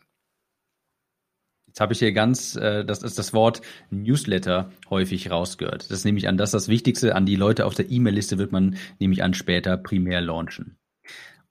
Jetzt 1.67 1.81
habe 1.83 1.93
ich 1.93 1.99
hier 1.99 2.13
ganz, 2.13 2.57
äh, 2.57 2.87
das 2.87 3.03
ist 3.03 3.19
das 3.19 3.35
Wort 3.35 3.61
Newsletter 3.91 4.71
häufig 4.89 5.31
rausgehört. 5.31 5.91
Das 5.91 6.07
nehme 6.07 6.17
ich 6.17 6.27
an, 6.27 6.39
das 6.39 6.49
ist 6.49 6.55
das 6.55 6.69
Wichtigste. 6.69 7.15
An 7.15 7.27
die 7.27 7.37
Leute 7.37 7.67
auf 7.67 7.75
der 7.75 7.91
E-Mail-Liste 7.91 8.39
wird 8.39 8.51
man, 8.51 8.79
nehme 8.99 9.13
ich 9.13 9.23
an, 9.23 9.35
später 9.35 9.77
primär 9.77 10.23
launchen. 10.23 10.79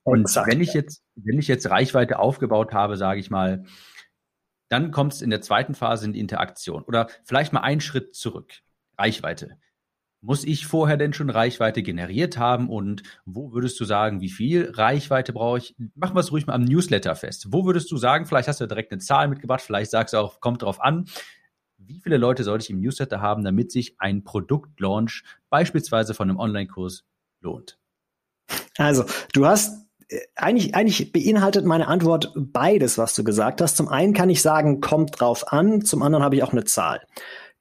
Und 0.01 0.22
Exakt. 0.22 0.48
wenn 0.48 0.62
ich 0.62 0.74
jetzt, 0.74 1.04
wenn 1.15 1.38
ich 1.38 1.48
jetzt 1.48 1.70
Reichweite 1.70 2.18
aufgebaut 2.18 2.74
habe, 2.74 2.98
sage 2.98 3.20
ich 3.20 3.30
mal, 3.30 3.65
dann 4.70 4.89
kommt 4.89 5.13
es 5.13 5.22
in 5.22 5.30
der 5.30 5.42
zweiten 5.42 5.75
Phase 5.75 6.06
in 6.06 6.13
die 6.13 6.20
Interaktion. 6.20 6.84
Oder 6.84 7.08
vielleicht 7.24 7.54
mal 7.54 7.62
einen 7.62 7.82
Schritt 7.82 8.15
zurück. 8.15 8.51
Reichweite. 8.98 9.60
Muss 10.25 10.44
ich 10.44 10.65
vorher 10.65 10.98
denn 10.98 11.13
schon 11.13 11.29
Reichweite 11.29 11.84
generiert 11.84 12.39
haben 12.39 12.67
und 12.67 13.03
wo 13.25 13.51
würdest 13.53 13.79
du 13.79 13.86
sagen, 13.86 14.22
wie 14.22 14.29
viel 14.32 14.72
Reichweite 14.72 15.34
brauche 15.34 15.60
ich? 15.60 15.75
Machen 15.94 16.15
wir 16.15 16.20
es 16.20 16.32
ruhig 16.32 16.48
mal 16.48 16.53
am 16.53 16.63
Newsletter 16.63 17.15
fest. 17.15 17.48
Wo 17.51 17.65
würdest 17.67 17.91
du 17.91 17.98
sagen, 17.98 18.25
vielleicht 18.25 18.48
hast 18.48 18.60
du 18.60 18.65
direkt 18.65 18.91
eine 18.91 19.00
Zahl 19.00 19.27
mitgebracht, 19.27 19.62
vielleicht 19.62 19.91
sagst 19.91 20.15
du 20.15 20.17
auch, 20.17 20.39
kommt 20.39 20.63
drauf 20.63 20.82
an, 20.82 21.05
wie 21.77 22.00
viele 22.00 22.17
Leute 22.17 22.44
sollte 22.44 22.63
ich 22.63 22.72
im 22.72 22.79
Newsletter 22.79 23.22
haben, 23.22 23.44
damit 23.44 23.72
sich 23.72 24.00
ein 24.00 24.24
Produktlaunch 24.24 25.24
beispielsweise 25.51 26.15
von 26.15 26.27
einem 26.27 26.39
Online-Kurs 26.39 27.03
lohnt? 27.41 27.77
Also, 28.77 29.05
du 29.34 29.46
hast 29.46 29.86
äh, 30.08 30.22
eigentlich, 30.36 30.74
eigentlich 30.74 31.12
beinhaltet 31.12 31.65
meine 31.65 31.88
Antwort 31.88 32.34
beides, 32.36 32.98
was 32.98 33.13
du 33.13 33.24
gesagt 33.24 33.62
hast. 33.62 33.77
Zum 33.77 33.89
einen 33.89 34.13
kann 34.13 34.32
ich 34.32 34.41
sagen, 34.41 34.82
kommt 34.82 35.20
drauf 35.20 35.51
an, 35.51 35.84
zum 35.84 36.01
anderen 36.01 36.24
habe 36.24 36.36
ich 36.36 36.41
auch 36.41 36.51
eine 36.51 36.63
Zahl. 36.63 37.01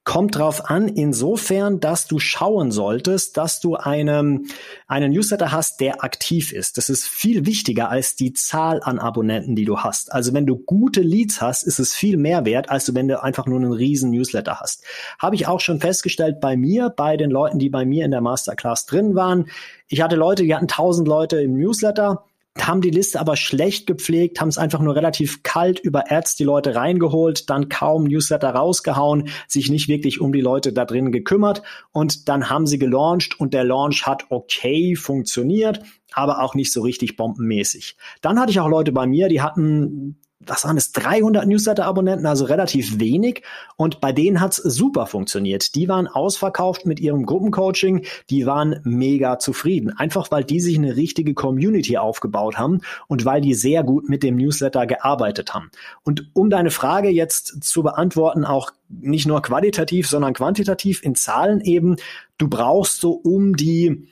Kommt 0.05 0.37
drauf 0.37 0.69
an, 0.69 0.89
insofern, 0.89 1.81
dass 1.81 2.07
du 2.07 2.19
schauen 2.19 2.71
solltest, 2.71 3.39
dass 3.39 3.61
du 3.61 3.77
einen, 3.77 4.49
einen 4.87 5.11
Newsletter 5.11 5.51
hast, 5.51 5.81
der 5.81 6.05
aktiv 6.05 6.53
ist. 6.53 6.77
Das 6.77 6.91
ist 6.91 7.07
viel 7.07 7.47
wichtiger 7.47 7.89
als 7.89 8.15
die 8.15 8.35
Zahl 8.35 8.83
an 8.83 8.99
Abonnenten, 8.99 9.57
die 9.57 9.65
du 9.65 9.79
hast. 9.79 10.13
Also 10.13 10.35
wenn 10.35 10.45
du 10.45 10.59
gute 10.59 11.01
Leads 11.01 11.41
hast, 11.41 11.63
ist 11.63 11.79
es 11.79 11.95
viel 11.95 12.19
mehr 12.19 12.45
wert, 12.45 12.69
als 12.69 12.95
wenn 12.95 13.09
du 13.09 13.23
einfach 13.23 13.47
nur 13.47 13.59
einen 13.59 13.73
riesen 13.73 14.11
Newsletter 14.11 14.61
hast. 14.61 14.85
Habe 15.19 15.37
ich 15.37 15.47
auch 15.47 15.61
schon 15.61 15.81
festgestellt 15.81 16.39
bei 16.39 16.55
mir, 16.55 16.91
bei 16.91 17.17
den 17.17 17.31
Leuten, 17.31 17.59
die 17.59 17.71
bei 17.71 17.87
mir 17.87 18.05
in 18.05 18.11
der 18.11 18.21
Masterclass 18.21 18.85
drin 18.85 19.15
waren. 19.15 19.47
Ich 19.89 20.03
hatte 20.03 20.17
Leute, 20.17 20.43
die 20.43 20.55
hatten 20.55 20.65
1000 20.65 21.09
Leute 21.09 21.41
im 21.41 21.57
Newsletter 21.57 22.27
haben 22.61 22.81
die 22.81 22.91
Liste 22.91 23.21
aber 23.21 23.37
schlecht 23.37 23.87
gepflegt, 23.87 24.41
haben 24.41 24.49
es 24.49 24.59
einfach 24.59 24.81
nur 24.81 24.95
relativ 24.95 25.43
kalt 25.43 25.81
über 25.81 26.11
Ads 26.11 26.37
die 26.37 26.45
Leute 26.45 26.75
reingeholt, 26.75 27.51
dann 27.51 27.69
kaum 27.69 28.05
Newsletter 28.05 28.51
rausgehauen, 28.51 29.29
sich 29.49 29.71
nicht 29.71 29.89
wirklich 29.89 30.21
um 30.21 30.33
die 30.33 30.41
Leute 30.41 30.73
da 30.73 30.85
drin 30.85 31.11
gekümmert 31.11 31.63
und 31.91 32.29
dann 32.29 32.51
haben 32.51 32.67
sie 32.67 32.79
gelauncht 32.79 33.41
und 33.41 33.55
der 33.55 33.65
Launch 33.65 34.07
hat 34.07 34.27
okay 34.31 34.95
funktioniert, 34.95 35.81
aber 36.13 36.43
auch 36.43 36.55
nicht 36.55 36.73
so 36.73 36.83
richtig 36.83 37.17
bombenmäßig. 37.17 37.97
Dann 38.21 38.39
hatte 38.39 38.53
ich 38.53 38.61
auch 38.61 38.69
Leute 38.69 38.93
bei 38.93 39.07
mir, 39.07 39.29
die 39.29 39.43
hatten 39.43 40.21
was 40.41 40.65
waren 40.65 40.77
es, 40.77 40.93
300 40.93 41.47
Newsletter-Abonnenten, 41.47 42.27
also 42.27 42.45
relativ 42.45 42.99
wenig. 42.99 43.43
Und 43.77 44.01
bei 44.01 44.13
denen 44.13 44.41
hat's 44.41 44.57
super 44.57 45.07
funktioniert. 45.07 45.75
Die 45.75 45.89
waren 45.89 46.07
ausverkauft 46.07 46.87
mit 46.87 47.01
ihrem 47.01 47.27
Gruppencoaching, 47.27 48.05
die 48.31 48.47
waren 48.47 48.81
mega 48.85 49.39
zufrieden. 49.39 49.91
Einfach 49.97 50.31
weil 50.31 50.45
die 50.45 50.61
sich 50.61 50.77
eine 50.77 50.97
richtige 50.97 51.35
Community 51.35 51.97
aufgebaut 51.97 52.59
haben 52.59 52.81
und 53.09 53.25
weil 53.25 53.41
die 53.41 53.55
sehr 53.55 53.83
gut 53.83 54.09
mit 54.09 54.23
dem 54.23 54.37
Newsletter 54.37 54.87
gearbeitet 54.87 55.55
haben. 55.55 55.71
Und 56.03 56.31
um 56.35 56.51
deine 56.51 56.71
Frage 56.71 57.09
jetzt 57.09 57.65
zu 57.65 57.83
beantworten, 57.83 58.45
auch 58.45 58.71
nicht 58.89 59.27
nur 59.27 59.43
qualitativ, 59.43 60.09
sondern 60.09 60.35
quantitativ 60.35 61.03
in 61.03 61.15
Zahlen 61.15 61.61
eben, 61.61 61.97
du 62.39 62.49
brauchst 62.49 63.01
so 63.01 63.13
um 63.13 63.57
die 63.57 64.09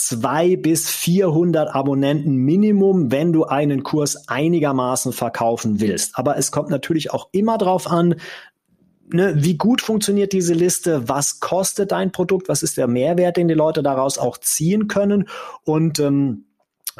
zwei 0.00 0.56
bis 0.56 0.90
400 0.90 1.74
Abonnenten 1.74 2.36
Minimum, 2.36 3.10
wenn 3.10 3.32
du 3.32 3.44
einen 3.44 3.82
Kurs 3.82 4.28
einigermaßen 4.28 5.12
verkaufen 5.12 5.80
willst. 5.80 6.18
Aber 6.18 6.36
es 6.36 6.50
kommt 6.50 6.70
natürlich 6.70 7.12
auch 7.12 7.28
immer 7.32 7.58
drauf 7.58 7.86
an, 7.86 8.16
ne, 9.12 9.34
wie 9.36 9.56
gut 9.56 9.80
funktioniert 9.80 10.32
diese 10.32 10.54
Liste, 10.54 11.08
was 11.08 11.40
kostet 11.40 11.92
dein 11.92 12.12
Produkt, 12.12 12.48
was 12.48 12.62
ist 12.62 12.76
der 12.76 12.86
Mehrwert, 12.86 13.36
den 13.36 13.48
die 13.48 13.54
Leute 13.54 13.82
daraus 13.82 14.18
auch 14.18 14.38
ziehen 14.38 14.88
können 14.88 15.28
und 15.64 15.98
ähm, 16.00 16.46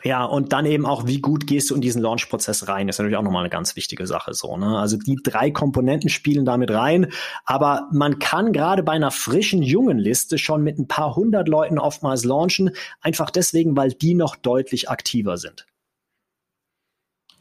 ja, 0.05 0.25
und 0.25 0.53
dann 0.53 0.67
eben 0.67 0.87
auch, 0.87 1.07
wie 1.07 1.21
gut 1.21 1.47
gehst 1.47 1.71
du 1.71 1.75
in 1.75 1.81
diesen 1.81 2.01
Launch-Prozess 2.01 2.69
rein, 2.69 2.89
ist 2.89 2.99
natürlich 2.99 3.17
auch 3.17 3.23
nochmal 3.23 3.43
eine 3.43 3.51
ganz 3.51 3.77
wichtige 3.77 4.07
Sache 4.07 4.33
so. 4.35 4.57
Ne? 4.57 4.79
Also 4.79 4.97
die 4.97 5.17
drei 5.23 5.51
Komponenten 5.51 6.09
spielen 6.09 6.45
damit 6.45 6.71
rein, 6.71 7.09
aber 7.45 7.89
man 7.93 8.19
kann 8.19 8.53
gerade 8.53 8.83
bei 8.83 8.93
einer 8.93 9.11
frischen, 9.11 9.63
jungen 9.63 9.99
Liste 9.99 10.39
schon 10.39 10.63
mit 10.63 10.79
ein 10.79 10.89
paar 10.89 11.15
hundert 11.15 11.49
Leuten 11.49 11.79
oftmals 11.79 12.25
launchen, 12.25 12.71
einfach 13.01 13.31
deswegen, 13.31 13.77
weil 13.77 13.93
die 13.93 14.15
noch 14.15 14.37
deutlich 14.37 14.89
aktiver 14.89 15.37
sind. 15.37 15.67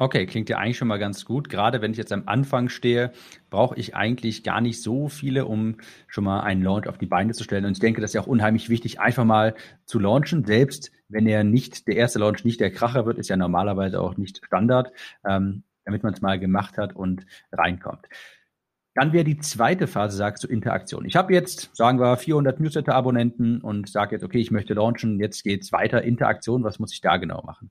Okay, 0.02 0.26
klingt 0.26 0.50
ja 0.50 0.58
eigentlich 0.58 0.80
schon 0.80 0.88
mal 0.88 0.98
ganz 0.98 1.26
gut. 1.26 1.48
Gerade 1.48 1.80
wenn 1.80 1.92
ich 1.92 1.98
jetzt 2.00 2.12
am 2.12 2.24
Anfang 2.26 2.70
stehe, 2.70 3.12
brauche 3.52 3.78
ich 3.78 3.96
eigentlich 3.96 4.44
gar 4.44 4.60
nicht 4.60 4.82
so 4.82 5.10
viele, 5.10 5.46
um 5.46 5.78
schon 6.08 6.24
mal 6.24 6.40
einen 6.40 6.64
Launch 6.64 6.88
auf 6.88 6.98
die 6.98 7.06
Beine 7.06 7.34
zu 7.34 7.44
stellen. 7.44 7.66
Und 7.66 7.74
ich 7.74 7.80
denke, 7.82 8.02
das 8.02 8.10
ist 8.10 8.16
ja 8.16 8.22
auch 8.22 8.28
unheimlich 8.28 8.70
wichtig, 8.70 9.00
einfach 9.00 9.26
mal 9.26 9.54
zu 9.86 10.00
launchen. 10.00 10.44
Selbst 10.44 10.92
wenn 11.08 11.28
er 11.28 11.44
nicht, 11.44 11.88
der 11.88 11.98
erste 11.98 12.18
Launch 12.18 12.44
nicht 12.44 12.60
der 12.60 12.72
Kracher 12.72 13.06
wird, 13.06 13.20
ist 13.20 13.30
ja 13.30 13.38
normalerweise 13.38 14.02
auch 14.02 14.18
nicht 14.18 14.42
Standard, 14.44 14.92
ähm, 15.24 15.66
damit 15.86 16.02
man 16.02 16.16
es 16.16 16.22
mal 16.22 16.40
gemacht 16.40 16.80
hat 16.80 16.96
und 16.96 17.28
reinkommt. 17.52 18.08
Dann 18.96 19.14
wäre 19.14 19.24
die 19.24 19.38
zweite 19.38 19.86
Phase, 19.86 20.18
sagst 20.18 20.44
du, 20.44 20.48
Interaktion. 20.48 21.06
Ich 21.06 21.16
habe 21.16 21.32
jetzt, 21.32 21.76
sagen 21.76 22.00
wir, 22.00 22.18
400 22.18 22.60
Newsletter-Abonnenten 22.60 23.62
und 23.62 23.88
sage 23.88 24.16
jetzt, 24.16 24.24
okay, 24.24 24.40
ich 24.40 24.50
möchte 24.50 24.74
launchen, 24.74 25.20
jetzt 25.20 25.44
geht's 25.44 25.72
weiter, 25.72 26.02
Interaktion, 26.02 26.64
was 26.64 26.80
muss 26.80 26.92
ich 26.92 27.02
da 27.02 27.18
genau 27.18 27.44
machen? 27.44 27.70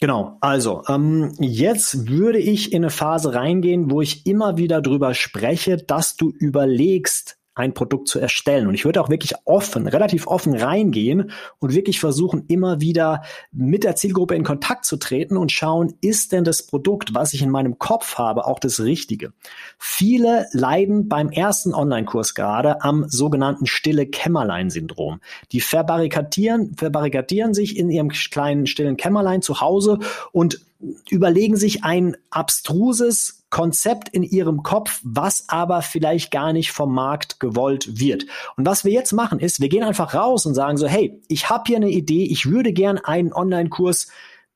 Genau, 0.00 0.36
also 0.40 0.82
ähm, 0.88 1.34
jetzt 1.40 2.08
würde 2.08 2.38
ich 2.38 2.72
in 2.72 2.84
eine 2.84 2.90
Phase 2.90 3.34
reingehen, 3.34 3.90
wo 3.90 4.00
ich 4.00 4.26
immer 4.26 4.56
wieder 4.56 4.80
drüber 4.80 5.12
spreche, 5.14 5.76
dass 5.76 6.16
du 6.16 6.30
überlegst, 6.30 7.37
ein 7.58 7.74
Produkt 7.74 8.08
zu 8.08 8.18
erstellen. 8.18 8.66
Und 8.68 8.74
ich 8.74 8.84
würde 8.84 9.00
auch 9.00 9.08
wirklich 9.08 9.34
offen, 9.44 9.86
relativ 9.86 10.26
offen 10.26 10.54
reingehen 10.54 11.32
und 11.58 11.74
wirklich 11.74 12.00
versuchen, 12.00 12.44
immer 12.48 12.80
wieder 12.80 13.22
mit 13.52 13.84
der 13.84 13.96
Zielgruppe 13.96 14.34
in 14.34 14.44
Kontakt 14.44 14.84
zu 14.84 14.96
treten 14.96 15.36
und 15.36 15.52
schauen, 15.52 15.94
ist 16.00 16.32
denn 16.32 16.44
das 16.44 16.66
Produkt, 16.66 17.14
was 17.14 17.34
ich 17.34 17.42
in 17.42 17.50
meinem 17.50 17.78
Kopf 17.78 18.16
habe, 18.16 18.46
auch 18.46 18.58
das 18.58 18.80
Richtige? 18.80 19.32
Viele 19.78 20.46
leiden 20.52 21.08
beim 21.08 21.30
ersten 21.30 21.74
Online-Kurs 21.74 22.34
gerade 22.34 22.82
am 22.82 23.08
sogenannten 23.08 23.66
stille 23.66 24.06
Kämmerlein-Syndrom. 24.06 25.20
Die 25.52 25.60
verbarrikadieren, 25.60 26.74
verbarrikadieren 26.76 27.54
sich 27.54 27.76
in 27.76 27.90
ihrem 27.90 28.10
kleinen 28.10 28.66
stillen 28.66 28.96
Kämmerlein 28.96 29.42
zu 29.42 29.60
Hause 29.60 29.98
und 30.32 30.60
überlegen 31.08 31.56
sich 31.56 31.84
ein 31.84 32.16
abstruses 32.30 33.44
Konzept 33.50 34.10
in 34.10 34.22
ihrem 34.22 34.62
Kopf, 34.62 35.00
was 35.02 35.48
aber 35.48 35.82
vielleicht 35.82 36.30
gar 36.30 36.52
nicht 36.52 36.70
vom 36.70 36.94
Markt 36.94 37.40
gewollt 37.40 37.98
wird. 37.98 38.26
Und 38.56 38.66
was 38.66 38.84
wir 38.84 38.92
jetzt 38.92 39.12
machen 39.12 39.40
ist, 39.40 39.60
wir 39.60 39.68
gehen 39.68 39.82
einfach 39.82 40.14
raus 40.14 40.46
und 40.46 40.54
sagen 40.54 40.76
so, 40.76 40.86
hey, 40.86 41.20
ich 41.28 41.48
habe 41.48 41.64
hier 41.66 41.76
eine 41.76 41.90
Idee, 41.90 42.24
ich 42.24 42.46
würde 42.46 42.72
gern 42.72 42.98
einen 42.98 43.32
Online-Kurs 43.32 44.08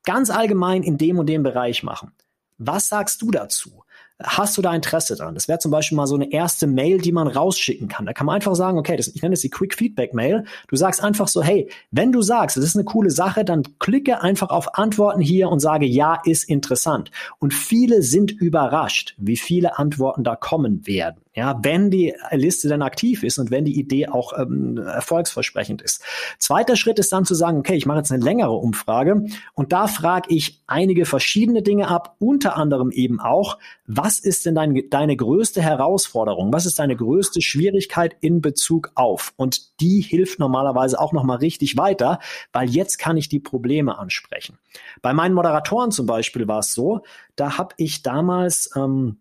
ganz 0.05 0.31
allgemein 0.31 0.83
in 0.83 0.99
dem 0.99 1.19
und 1.19 1.26
dem 1.26 1.43
Bereich 1.43 1.83
machen. 1.83 2.12
Was 2.59 2.88
sagst 2.88 3.23
du 3.23 3.31
dazu? 3.31 3.83
Hast 4.23 4.57
du 4.57 4.62
da 4.62 4.75
Interesse 4.75 5.16
dran? 5.16 5.35
Das 5.35 5.49
wäre 5.49 5.59
zum 5.59 5.71
Beispiel 5.71 5.97
mal 5.97 6.07
so 6.07 6.14
eine 6.14 6.31
erste 6.33 6.66
Mail, 6.66 6.99
die 6.99 7.12
man 7.12 7.26
rausschicken 7.26 7.88
kann. 7.88 8.07
Da 8.07 8.12
kann 8.12 8.26
man 8.26 8.37
einfach 8.37 8.54
sagen, 8.54 8.78
okay, 8.78 8.97
das, 8.97 9.09
ich 9.09 9.23
nenne 9.23 9.33
das 9.33 9.40
die 9.40 9.50
Quick 9.50 9.75
Feedback 9.75 10.14
Mail. 10.14 10.45
Du 10.69 10.76
sagst 10.76 11.02
einfach 11.02 11.28
so, 11.28 11.42
hey, 11.42 11.69
wenn 11.90 12.12
du 12.12 12.23
sagst, 12.23 12.57
das 12.57 12.64
ist 12.64 12.76
eine 12.76 12.85
coole 12.85 13.11
Sache, 13.11 13.45
dann 13.45 13.62
klicke 13.78 14.23
einfach 14.23 14.50
auf 14.50 14.78
Antworten 14.78 15.21
hier 15.21 15.49
und 15.49 15.61
sage, 15.61 15.87
ja, 15.87 16.21
ist 16.25 16.45
interessant. 16.45 17.11
Und 17.38 17.54
viele 17.54 18.02
sind 18.02 18.31
überrascht, 18.31 19.14
wie 19.19 19.37
viele 19.37 19.78
Antworten 19.78 20.25
da 20.25 20.37
kommen 20.37 20.87
werden. 20.87 21.21
Ja, 21.35 21.59
wenn 21.62 21.91
die 21.91 22.15
Liste 22.31 22.69
dann 22.69 22.83
aktiv 22.83 23.23
ist 23.23 23.39
und 23.39 23.51
wenn 23.51 23.65
die 23.65 23.79
Idee 23.79 24.09
auch 24.09 24.39
ähm, 24.39 24.77
erfolgsversprechend 24.77 25.81
ist. 25.81 26.03
Zweiter 26.39 26.77
Schritt 26.77 26.99
ist 26.99 27.11
dann 27.11 27.25
zu 27.25 27.35
sagen, 27.35 27.59
okay, 27.59 27.75
ich 27.75 27.87
mache 27.87 27.99
jetzt 27.99 28.12
eine 28.12 28.23
längere 28.23 28.53
Umfrage 28.53 29.25
und 29.55 29.73
da 29.73 29.87
frage 29.87 30.29
ich 30.29 30.62
einige 30.67 31.07
verschiedene 31.07 31.62
Dinge 31.62 31.89
ab, 31.89 32.17
unter 32.19 32.59
anderem 32.59 32.91
eben 32.91 33.19
auch, 33.19 33.57
was 33.87 34.19
ist 34.19 34.45
denn 34.45 34.55
dein, 34.55 34.83
deine 34.91 35.17
größte 35.17 35.62
Herausforderung? 35.62 36.53
Was 36.53 36.67
ist 36.67 36.79
deine 36.79 36.97
größte 36.97 37.41
Schwierigkeit 37.41 38.15
in 38.21 38.43
Bezug 38.43 38.93
auf? 38.95 39.33
Und 39.37 39.81
die 39.81 40.01
hilft 40.01 40.39
normalerweise 40.39 41.01
auch 41.01 41.12
nochmal 41.12 41.39
richtig 41.39 41.79
weiter, 41.79 42.19
weil 42.53 42.69
jetzt 42.69 42.99
kann 42.99 43.17
ich 43.17 43.31
die 43.31 43.41
Probleme 43.41 43.99
ansprechen. 43.99 44.59
Bei 45.01 45.15
meinen 45.15 45.35
Moderatoren 45.35 45.93
zum 45.93 46.05
Beispiel 46.05 46.47
war 46.47 46.59
es 46.59 46.75
so, 46.75 47.03
da 47.37 47.57
habe 47.57 47.75
ich 47.79 48.03
damals 48.03 48.71
ähm, 48.77 49.19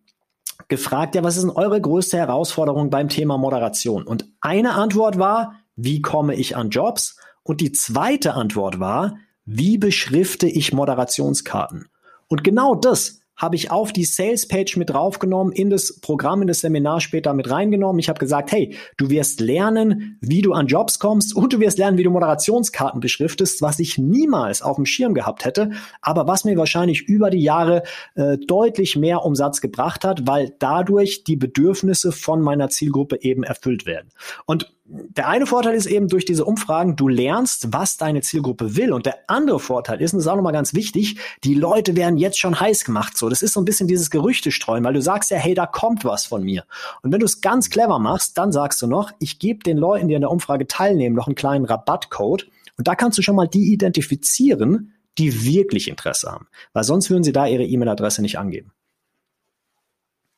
gefragt, 0.71 1.13
ja, 1.13 1.23
was 1.23 1.35
ist 1.37 1.43
denn 1.43 1.51
eure 1.51 1.79
größte 1.79 2.17
Herausforderung 2.17 2.89
beim 2.89 3.09
Thema 3.09 3.37
Moderation? 3.37 4.03
Und 4.03 4.25
eine 4.41 4.73
Antwort 4.73 5.19
war, 5.19 5.53
wie 5.75 6.01
komme 6.01 6.33
ich 6.33 6.57
an 6.57 6.71
Jobs? 6.71 7.17
Und 7.43 7.61
die 7.61 7.71
zweite 7.71 8.33
Antwort 8.33 8.79
war, 8.79 9.17
wie 9.45 9.77
beschrifte 9.77 10.47
ich 10.47 10.73
Moderationskarten? 10.73 11.89
Und 12.27 12.43
genau 12.43 12.73
das 12.73 13.20
habe 13.35 13.55
ich 13.55 13.71
auf 13.71 13.91
die 13.91 14.05
Sales 14.05 14.47
Page 14.47 14.77
mit 14.77 14.91
draufgenommen, 14.91 15.51
in 15.53 15.69
das 15.69 15.99
Programm, 15.99 16.41
in 16.41 16.47
das 16.47 16.59
Seminar 16.59 17.01
später 17.01 17.33
mit 17.33 17.49
reingenommen. 17.49 17.99
Ich 17.99 18.09
habe 18.09 18.19
gesagt, 18.19 18.51
hey, 18.51 18.75
du 18.97 19.09
wirst 19.09 19.39
lernen, 19.39 20.17
wie 20.21 20.41
du 20.41 20.53
an 20.53 20.67
Jobs 20.67 20.99
kommst 20.99 21.35
und 21.35 21.53
du 21.53 21.59
wirst 21.59 21.77
lernen, 21.77 21.97
wie 21.97 22.03
du 22.03 22.11
Moderationskarten 22.11 22.99
beschriftest, 22.99 23.61
was 23.61 23.79
ich 23.79 23.97
niemals 23.97 24.61
auf 24.61 24.75
dem 24.75 24.85
Schirm 24.85 25.13
gehabt 25.13 25.45
hätte, 25.45 25.71
aber 26.01 26.27
was 26.27 26.45
mir 26.45 26.57
wahrscheinlich 26.57 27.01
über 27.07 27.29
die 27.29 27.41
Jahre 27.41 27.83
äh, 28.15 28.37
deutlich 28.37 28.95
mehr 28.95 29.23
Umsatz 29.23 29.61
gebracht 29.61 30.03
hat, 30.03 30.27
weil 30.27 30.53
dadurch 30.59 31.23
die 31.23 31.35
Bedürfnisse 31.35 32.11
von 32.11 32.41
meiner 32.41 32.69
Zielgruppe 32.69 33.21
eben 33.21 33.43
erfüllt 33.43 33.85
werden. 33.85 34.09
Und 34.45 34.71
der 34.93 35.29
eine 35.29 35.45
Vorteil 35.45 35.73
ist 35.73 35.85
eben 35.85 36.09
durch 36.09 36.25
diese 36.25 36.43
Umfragen, 36.43 36.97
du 36.97 37.07
lernst, 37.07 37.71
was 37.71 37.95
deine 37.95 38.21
Zielgruppe 38.21 38.75
will. 38.75 38.91
Und 38.91 39.05
der 39.05 39.19
andere 39.27 39.59
Vorteil 39.59 40.01
ist, 40.01 40.13
und 40.13 40.17
das 40.17 40.25
ist 40.25 40.31
auch 40.31 40.35
nochmal 40.35 40.51
ganz 40.51 40.73
wichtig, 40.73 41.17
die 41.45 41.53
Leute 41.53 41.95
werden 41.95 42.17
jetzt 42.17 42.39
schon 42.39 42.59
heiß 42.59 42.83
gemacht. 42.83 43.17
So, 43.17 43.29
das 43.29 43.41
ist 43.41 43.53
so 43.53 43.61
ein 43.61 43.65
bisschen 43.65 43.87
dieses 43.87 44.09
Gerüchte 44.09 44.51
streuen, 44.51 44.83
weil 44.83 44.93
du 44.93 45.01
sagst 45.01 45.31
ja, 45.31 45.37
hey, 45.37 45.53
da 45.53 45.65
kommt 45.65 46.03
was 46.03 46.25
von 46.25 46.43
mir. 46.43 46.65
Und 47.03 47.13
wenn 47.13 47.19
du 47.19 47.25
es 47.25 47.39
ganz 47.39 47.69
clever 47.69 47.99
machst, 47.99 48.37
dann 48.37 48.51
sagst 48.51 48.81
du 48.81 48.87
noch, 48.87 49.11
ich 49.19 49.39
gebe 49.39 49.63
den 49.63 49.77
Leuten, 49.77 50.09
die 50.09 50.15
an 50.15 50.21
der 50.21 50.31
Umfrage 50.31 50.67
teilnehmen, 50.67 51.15
noch 51.15 51.27
einen 51.27 51.35
kleinen 51.35 51.65
Rabattcode. 51.65 52.47
Und 52.77 52.87
da 52.87 52.95
kannst 52.95 53.17
du 53.17 53.21
schon 53.21 53.35
mal 53.35 53.47
die 53.47 53.71
identifizieren, 53.71 54.93
die 55.17 55.45
wirklich 55.45 55.87
Interesse 55.87 56.31
haben. 56.31 56.47
Weil 56.73 56.83
sonst 56.83 57.09
würden 57.09 57.23
sie 57.23 57.33
da 57.33 57.47
ihre 57.47 57.63
E-Mail-Adresse 57.63 58.21
nicht 58.21 58.39
angeben 58.39 58.73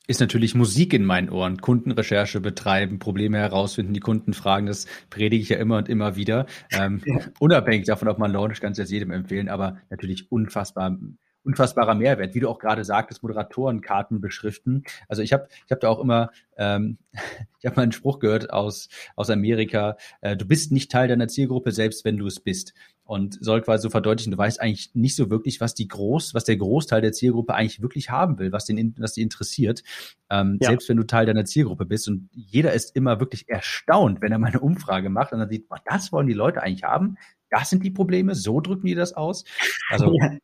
ist 0.07 0.19
natürlich 0.19 0.53
Musik 0.55 0.93
in 0.93 1.05
meinen 1.05 1.29
Ohren. 1.29 1.61
Kundenrecherche 1.61 2.41
betreiben, 2.41 2.99
Probleme 2.99 3.37
herausfinden, 3.37 3.93
die 3.93 3.99
Kunden 3.99 4.33
fragen, 4.33 4.65
das 4.65 4.85
predige 5.09 5.41
ich 5.41 5.49
ja 5.49 5.57
immer 5.57 5.77
und 5.77 5.89
immer 5.89 6.15
wieder. 6.15 6.45
Ähm, 6.71 7.01
ja. 7.05 7.19
Unabhängig 7.39 7.85
davon, 7.85 8.09
ob 8.09 8.19
man 8.19 8.31
launcht, 8.31 8.61
kann 8.61 8.73
es 8.73 8.77
jetzt 8.77 8.91
jedem 8.91 9.11
empfehlen, 9.11 9.49
aber 9.49 9.77
natürlich 9.89 10.31
unfassbar 10.31 10.97
unfassbarer 11.43 11.95
Mehrwert, 11.95 12.35
wie 12.35 12.39
du 12.39 12.49
auch 12.49 12.59
gerade 12.59 12.83
sagtest, 12.83 13.21
Moderatorenkarten 13.21 14.21
beschriften. 14.21 14.83
Also 15.07 15.21
ich 15.21 15.33
habe 15.33 15.47
ich 15.65 15.71
hab 15.71 15.79
da 15.79 15.89
auch 15.89 15.99
immer, 15.99 16.31
ähm, 16.57 16.97
ich 17.59 17.65
habe 17.65 17.75
mal 17.75 17.83
einen 17.83 17.91
Spruch 17.91 18.19
gehört 18.19 18.51
aus 18.51 18.89
aus 19.15 19.29
Amerika: 19.29 19.97
äh, 20.21 20.35
Du 20.35 20.45
bist 20.45 20.71
nicht 20.71 20.91
Teil 20.91 21.07
deiner 21.07 21.27
Zielgruppe, 21.27 21.71
selbst 21.71 22.05
wenn 22.05 22.17
du 22.17 22.27
es 22.27 22.39
bist. 22.39 22.73
Und 23.05 23.37
soll 23.43 23.61
quasi 23.61 23.83
so 23.83 23.89
verdeutlichen, 23.89 24.31
du 24.31 24.37
weißt 24.37 24.61
eigentlich 24.61 24.91
nicht 24.93 25.15
so 25.15 25.29
wirklich, 25.29 25.59
was 25.59 25.73
die 25.73 25.89
Groß, 25.89 26.33
was 26.33 26.45
der 26.45 26.55
Großteil 26.55 27.01
der 27.01 27.11
Zielgruppe 27.11 27.53
eigentlich 27.53 27.81
wirklich 27.81 28.09
haben 28.09 28.39
will, 28.39 28.53
was 28.53 28.65
den, 28.65 28.95
was 28.97 29.11
die 29.11 29.21
interessiert, 29.21 29.83
ähm, 30.29 30.57
ja. 30.61 30.69
selbst 30.69 30.87
wenn 30.87 30.95
du 30.95 31.03
Teil 31.03 31.25
deiner 31.25 31.43
Zielgruppe 31.43 31.85
bist. 31.85 32.07
Und 32.07 32.29
jeder 32.31 32.71
ist 32.71 32.95
immer 32.95 33.19
wirklich 33.19 33.49
erstaunt, 33.49 34.21
wenn 34.21 34.31
er 34.31 34.39
mal 34.39 34.47
eine 34.47 34.61
Umfrage 34.61 35.09
macht 35.09 35.33
und 35.33 35.39
dann 35.39 35.49
sieht, 35.49 35.67
das 35.85 36.13
wollen 36.13 36.27
die 36.27 36.33
Leute 36.33 36.63
eigentlich 36.63 36.83
haben. 36.83 37.17
Das 37.49 37.69
sind 37.69 37.83
die 37.83 37.91
Probleme, 37.91 38.35
so 38.35 38.61
drücken 38.61 38.87
die 38.87 38.95
das 38.95 39.13
aus. 39.13 39.43
Also 39.89 40.13
ja. 40.19 40.37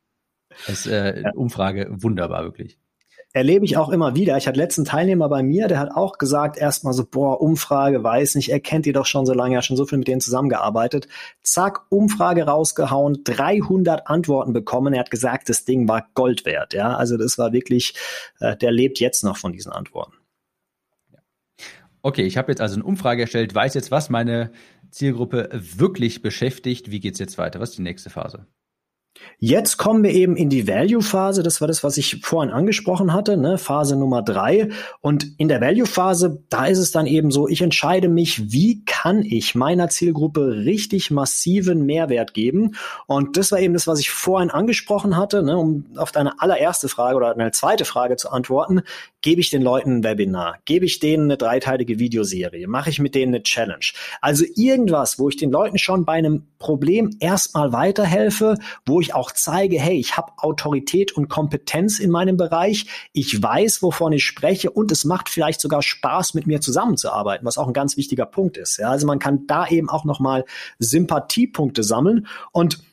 Das 0.68 0.86
äh. 0.86 1.24
Umfrage 1.36 1.88
wunderbar, 1.92 2.44
wirklich. 2.44 2.78
Erlebe 3.32 3.64
ich 3.64 3.78
auch 3.78 3.90
immer 3.90 4.16
wieder. 4.16 4.38
Ich 4.38 4.48
hatte 4.48 4.58
letzten 4.58 4.86
Teilnehmer 4.86 5.30
bei 5.30 5.44
mir, 5.44 5.68
der 5.68 5.80
hat 5.80 5.92
auch 5.92 6.18
gesagt, 6.18 6.58
erstmal 6.58 6.94
so, 6.94 7.06
boah, 7.06 7.40
Umfrage, 7.40 8.04
weiß 8.04 8.34
nicht, 8.34 8.50
er 8.50 8.60
kennt 8.60 8.88
die 8.88 8.92
doch 8.92 9.06
schon 9.06 9.28
so 9.28 9.34
lange, 9.34 9.54
er 9.54 9.58
hat 9.60 9.66
schon 9.66 9.78
so 9.78 9.86
viel 9.86 10.00
mit 10.00 10.08
denen 10.08 10.20
zusammengearbeitet. 10.20 11.08
Zack, 11.44 11.86
Umfrage 11.90 12.44
rausgehauen, 12.48 13.24
300 13.24 14.08
Antworten 14.08 14.52
bekommen. 14.52 14.96
Er 14.96 15.02
hat 15.02 15.12
gesagt, 15.12 15.48
das 15.48 15.64
Ding 15.64 15.88
war 15.88 16.08
Gold 16.16 16.46
wert. 16.46 16.74
Ja, 16.74 16.96
also 16.96 17.18
das 17.18 17.38
war 17.38 17.54
wirklich, 17.54 17.94
äh, 18.40 18.58
der 18.58 18.72
lebt 18.72 19.00
jetzt 19.00 19.24
noch 19.24 19.38
von 19.38 19.54
diesen 19.54 19.72
Antworten. 19.72 20.14
Okay, 22.02 22.24
ich 22.24 22.38
habe 22.38 22.52
jetzt 22.52 22.62
also 22.62 22.76
eine 22.76 22.84
Umfrage 22.84 23.22
erstellt, 23.22 23.54
weiß 23.54 23.76
jetzt, 23.76 23.92
was 23.92 24.10
meine 24.10 24.52
Zielgruppe 24.90 25.50
wirklich 25.52 26.24
beschäftigt. 26.24 26.90
Wie 26.90 27.00
geht's 27.00 27.20
jetzt 27.20 27.38
weiter? 27.38 27.60
Was 27.60 27.72
ist 27.72 27.78
die 27.78 27.84
nächste 27.84 28.10
Phase? 28.10 28.48
Jetzt 29.42 29.78
kommen 29.78 30.04
wir 30.04 30.12
eben 30.12 30.36
in 30.36 30.50
die 30.50 30.68
Value-Phase. 30.68 31.44
Das 31.44 31.62
war 31.62 31.68
das, 31.70 31.82
was 31.82 31.98
ich 31.98 32.20
vorhin 32.22 32.52
angesprochen 32.52 33.14
hatte, 33.14 33.38
ne? 33.38 33.58
Phase 33.58 33.96
Nummer 33.96 34.22
drei. 34.22 34.68
Und 35.00 35.28
in 35.38 35.48
der 35.48 35.62
Value-Phase, 35.62 36.44
da 36.50 36.66
ist 36.66 36.78
es 36.78 36.92
dann 36.92 37.08
eben 37.08 37.32
so, 37.32 37.48
ich 37.48 37.62
entscheide 37.62 38.10
mich, 38.10 38.52
wie 38.52 38.84
kann 38.84 39.22
ich 39.24 39.56
meiner 39.56 39.88
Zielgruppe 39.88 40.66
richtig 40.66 41.10
massiven 41.10 41.86
Mehrwert 41.86 42.34
geben? 42.34 42.76
Und 43.08 43.38
das 43.38 43.54
war 43.54 43.60
eben 43.60 43.74
das, 43.74 43.88
was 43.88 44.02
ich 44.02 44.10
vorhin 44.10 44.50
angesprochen 44.50 45.16
hatte, 45.16 45.42
ne? 45.42 45.58
um 45.58 45.86
auf 45.96 46.12
deine 46.12 46.42
allererste 46.42 46.90
Frage 46.90 47.16
oder 47.16 47.32
eine 47.32 47.52
zweite 47.52 47.86
Frage 47.86 48.18
zu 48.18 48.32
antworten. 48.32 48.82
Gebe 49.22 49.42
ich 49.42 49.50
den 49.50 49.62
Leuten 49.62 49.98
ein 49.98 50.04
Webinar? 50.04 50.58
Gebe 50.66 50.86
ich 50.86 51.00
denen 51.00 51.24
eine 51.24 51.38
dreiteilige 51.38 52.00
Videoserie? 52.00 52.68
Mache 52.68 52.90
ich 52.90 53.00
mit 53.00 53.16
denen 53.16 53.34
eine 53.34 53.44
Challenge? 53.44 53.86
Also 54.22 54.46
irgendwas, 54.56 55.20
wo 55.20 55.30
ich 55.30 55.38
den 55.38 55.52
Leuten 55.52 55.78
schon 55.78 56.06
bei 56.06 56.14
einem 56.14 56.48
Problem 56.58 57.12
erstmal 57.20 57.72
weiterhelfe, 57.72 58.56
wo 58.86 59.00
ich 59.02 59.09
auch 59.14 59.32
zeige, 59.32 59.80
hey, 59.80 59.98
ich 59.98 60.18
habe 60.18 60.34
Autorität 60.38 61.12
und 61.12 61.30
Kompetenz 61.30 62.00
in 62.00 62.12
meinem 62.12 62.38
Bereich, 62.38 62.86
ich 63.14 63.42
weiß, 63.42 63.82
wovon 63.82 64.14
ich 64.14 64.26
spreche 64.26 64.72
und 64.72 64.92
es 64.92 65.06
macht 65.06 65.30
vielleicht 65.30 65.62
sogar 65.62 65.82
Spaß, 65.82 66.34
mit 66.34 66.48
mir 66.48 66.62
zusammenzuarbeiten, 66.62 67.46
was 67.46 67.58
auch 67.58 67.68
ein 67.68 67.74
ganz 67.74 67.98
wichtiger 67.98 68.26
Punkt 68.26 68.58
ist. 68.58 68.78
Ja, 68.78 68.90
also 68.90 69.08
man 69.08 69.20
kann 69.20 69.48
da 69.48 69.68
eben 69.68 69.90
auch 69.90 70.06
nochmal 70.06 70.46
Sympathiepunkte 70.80 71.84
sammeln 71.84 72.28
und 72.52 72.84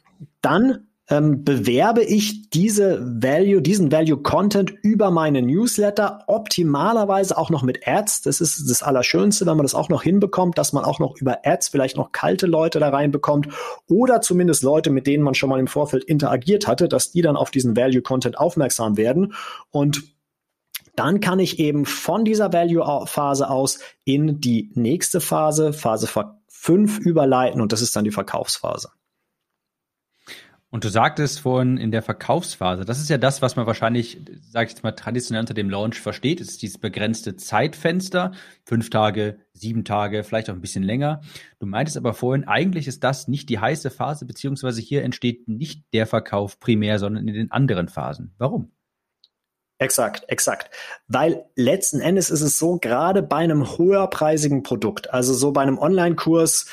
dann 0.40 0.86
ähm, 1.08 1.44
bewerbe 1.44 2.02
ich 2.02 2.50
diese 2.50 3.00
Value, 3.00 3.62
diesen 3.62 3.92
Value 3.92 4.18
Content 4.18 4.74
über 4.82 5.10
meine 5.10 5.40
Newsletter, 5.40 6.24
optimalerweise 6.26 7.38
auch 7.38 7.50
noch 7.50 7.62
mit 7.62 7.86
Ads. 7.86 8.22
Das 8.22 8.40
ist 8.40 8.68
das 8.68 8.82
Allerschönste, 8.82 9.46
wenn 9.46 9.56
man 9.56 9.64
das 9.64 9.74
auch 9.74 9.88
noch 9.88 10.02
hinbekommt, 10.02 10.58
dass 10.58 10.72
man 10.72 10.84
auch 10.84 10.98
noch 10.98 11.16
über 11.16 11.40
Ads 11.44 11.68
vielleicht 11.68 11.96
noch 11.96 12.12
kalte 12.12 12.46
Leute 12.46 12.80
da 12.80 12.88
reinbekommt 12.88 13.48
oder 13.88 14.20
zumindest 14.20 14.62
Leute, 14.62 14.90
mit 14.90 15.06
denen 15.06 15.22
man 15.22 15.34
schon 15.34 15.48
mal 15.48 15.60
im 15.60 15.68
Vorfeld 15.68 16.04
interagiert 16.04 16.66
hatte, 16.66 16.88
dass 16.88 17.12
die 17.12 17.22
dann 17.22 17.36
auf 17.36 17.50
diesen 17.50 17.76
Value 17.76 18.02
Content 18.02 18.38
aufmerksam 18.38 18.96
werden 18.96 19.34
und 19.70 20.16
dann 20.96 21.20
kann 21.20 21.38
ich 21.38 21.58
eben 21.58 21.84
von 21.84 22.24
dieser 22.24 22.54
Value-Phase 22.54 23.50
aus 23.50 23.80
in 24.04 24.40
die 24.40 24.70
nächste 24.74 25.20
Phase, 25.20 25.74
Phase 25.74 26.08
5 26.48 26.98
überleiten 27.00 27.60
und 27.60 27.72
das 27.72 27.82
ist 27.82 27.94
dann 27.94 28.04
die 28.04 28.10
Verkaufsphase. 28.10 28.88
Und 30.76 30.84
du 30.84 30.90
sagtest 30.90 31.40
vorhin 31.40 31.78
in 31.78 31.90
der 31.90 32.02
Verkaufsphase, 32.02 32.84
das 32.84 33.00
ist 33.00 33.08
ja 33.08 33.16
das, 33.16 33.40
was 33.40 33.56
man 33.56 33.64
wahrscheinlich, 33.64 34.20
sage 34.42 34.66
ich 34.66 34.72
jetzt 34.72 34.82
mal, 34.82 34.92
traditionell 34.92 35.40
unter 35.40 35.54
dem 35.54 35.70
Launch 35.70 35.98
versteht, 35.98 36.38
ist 36.38 36.60
dieses 36.60 36.76
begrenzte 36.76 37.34
Zeitfenster, 37.34 38.32
fünf 38.62 38.90
Tage, 38.90 39.38
sieben 39.54 39.86
Tage, 39.86 40.22
vielleicht 40.22 40.50
auch 40.50 40.54
ein 40.54 40.60
bisschen 40.60 40.82
länger. 40.82 41.22
Du 41.60 41.66
meintest 41.66 41.96
aber 41.96 42.12
vorhin, 42.12 42.46
eigentlich 42.46 42.88
ist 42.88 43.02
das 43.04 43.26
nicht 43.26 43.48
die 43.48 43.58
heiße 43.58 43.88
Phase, 43.88 44.26
beziehungsweise 44.26 44.82
hier 44.82 45.02
entsteht 45.02 45.48
nicht 45.48 45.82
der 45.94 46.06
Verkauf 46.06 46.60
primär, 46.60 46.98
sondern 46.98 47.26
in 47.26 47.32
den 47.32 47.50
anderen 47.50 47.88
Phasen. 47.88 48.34
Warum? 48.36 48.70
Exakt, 49.78 50.24
exakt. 50.28 50.70
Weil 51.06 51.44
letzten 51.54 52.00
Endes 52.00 52.30
ist 52.30 52.40
es 52.40 52.58
so, 52.58 52.78
gerade 52.78 53.22
bei 53.22 53.36
einem 53.36 53.78
höherpreisigen 53.78 54.62
Produkt, 54.62 55.12
also 55.12 55.34
so 55.34 55.52
bei 55.52 55.60
einem 55.60 55.78
Online-Kurs, 55.78 56.66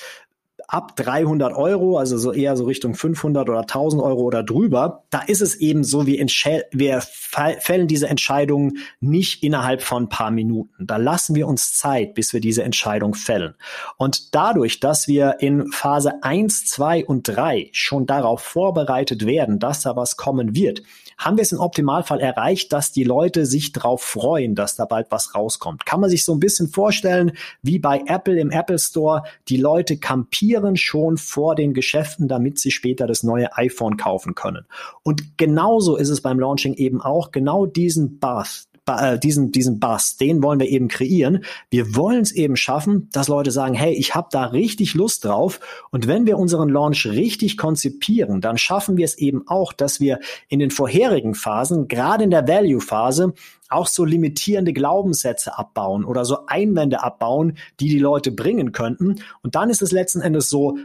ab 0.67 0.95
300 0.95 1.53
Euro, 1.53 1.97
also 1.97 2.17
so 2.17 2.31
eher 2.31 2.55
so 2.57 2.65
Richtung 2.65 2.95
500 2.95 3.49
oder 3.49 3.61
1000 3.61 4.01
Euro 4.01 4.21
oder 4.21 4.43
drüber, 4.43 5.03
da 5.09 5.19
ist 5.19 5.41
es 5.41 5.55
eben 5.55 5.83
so, 5.83 6.05
wir, 6.07 6.25
wir 6.71 7.01
fällen 7.01 7.87
diese 7.87 8.07
Entscheidungen 8.07 8.77
nicht 8.99 9.43
innerhalb 9.43 9.81
von 9.81 10.03
ein 10.03 10.09
paar 10.09 10.31
Minuten. 10.31 10.85
Da 10.85 10.97
lassen 10.97 11.35
wir 11.35 11.47
uns 11.47 11.75
Zeit, 11.75 12.13
bis 12.13 12.33
wir 12.33 12.39
diese 12.39 12.63
Entscheidung 12.63 13.13
fällen. 13.13 13.55
Und 13.97 14.35
dadurch, 14.35 14.79
dass 14.79 15.07
wir 15.07 15.37
in 15.39 15.71
Phase 15.71 16.23
1, 16.23 16.65
2 16.65 17.05
und 17.05 17.23
3 17.23 17.69
schon 17.71 18.05
darauf 18.05 18.41
vorbereitet 18.41 19.25
werden, 19.25 19.59
dass 19.59 19.81
da 19.81 19.95
was 19.95 20.17
kommen 20.17 20.55
wird, 20.55 20.81
haben 21.23 21.37
wir 21.37 21.41
es 21.41 21.51
im 21.51 21.59
Optimalfall 21.59 22.19
erreicht, 22.19 22.73
dass 22.73 22.91
die 22.91 23.03
Leute 23.03 23.45
sich 23.45 23.71
darauf 23.71 24.01
freuen, 24.01 24.55
dass 24.55 24.75
da 24.75 24.85
bald 24.85 25.07
was 25.09 25.35
rauskommt. 25.35 25.85
Kann 25.85 25.99
man 25.99 26.09
sich 26.09 26.25
so 26.25 26.33
ein 26.33 26.39
bisschen 26.39 26.67
vorstellen, 26.67 27.33
wie 27.61 27.79
bei 27.79 28.03
Apple 28.05 28.39
im 28.39 28.51
Apple 28.51 28.79
Store, 28.79 29.23
die 29.47 29.57
Leute 29.57 29.97
kampieren 29.97 30.75
schon 30.75 31.17
vor 31.17 31.55
den 31.55 31.73
Geschäften, 31.73 32.27
damit 32.27 32.59
sie 32.59 32.71
später 32.71 33.07
das 33.07 33.23
neue 33.23 33.55
iPhone 33.57 33.97
kaufen 33.97 34.35
können. 34.35 34.65
Und 35.03 35.37
genauso 35.37 35.95
ist 35.95 36.09
es 36.09 36.21
beim 36.21 36.39
Launching 36.39 36.73
eben 36.73 37.01
auch, 37.01 37.31
genau 37.31 37.65
diesen 37.65 38.19
Buzz, 38.19 38.67
äh, 38.87 39.19
diesen, 39.19 39.51
diesen 39.51 39.79
Buzz, 39.79 40.17
den 40.17 40.43
wollen 40.43 40.59
wir 40.59 40.69
eben 40.69 40.87
kreieren. 40.87 41.43
Wir 41.69 41.95
wollen 41.95 42.21
es 42.21 42.31
eben 42.31 42.55
schaffen, 42.55 43.09
dass 43.11 43.27
Leute 43.27 43.51
sagen, 43.51 43.73
hey, 43.73 43.93
ich 43.93 44.15
habe 44.15 44.27
da 44.31 44.45
richtig 44.45 44.93
Lust 44.93 45.25
drauf. 45.25 45.59
Und 45.91 46.07
wenn 46.07 46.25
wir 46.25 46.37
unseren 46.37 46.69
Launch 46.69 47.05
richtig 47.05 47.57
konzipieren, 47.57 48.41
dann 48.41 48.57
schaffen 48.57 48.97
wir 48.97 49.05
es 49.05 49.17
eben 49.17 49.47
auch, 49.47 49.73
dass 49.73 49.99
wir 49.99 50.19
in 50.49 50.59
den 50.59 50.71
vorherigen 50.71 51.35
Phasen, 51.35 51.87
gerade 51.87 52.23
in 52.23 52.31
der 52.31 52.47
Value-Phase, 52.47 53.33
auch 53.69 53.87
so 53.87 54.05
limitierende 54.05 54.73
Glaubenssätze 54.73 55.57
abbauen 55.57 56.05
oder 56.05 56.25
so 56.25 56.45
Einwände 56.47 57.03
abbauen, 57.03 57.57
die 57.79 57.89
die 57.89 57.99
Leute 57.99 58.31
bringen 58.31 58.71
könnten. 58.71 59.15
Und 59.41 59.55
dann 59.55 59.69
ist 59.69 59.81
es 59.81 59.91
letzten 59.91 60.21
Endes 60.21 60.49
so, 60.49 60.77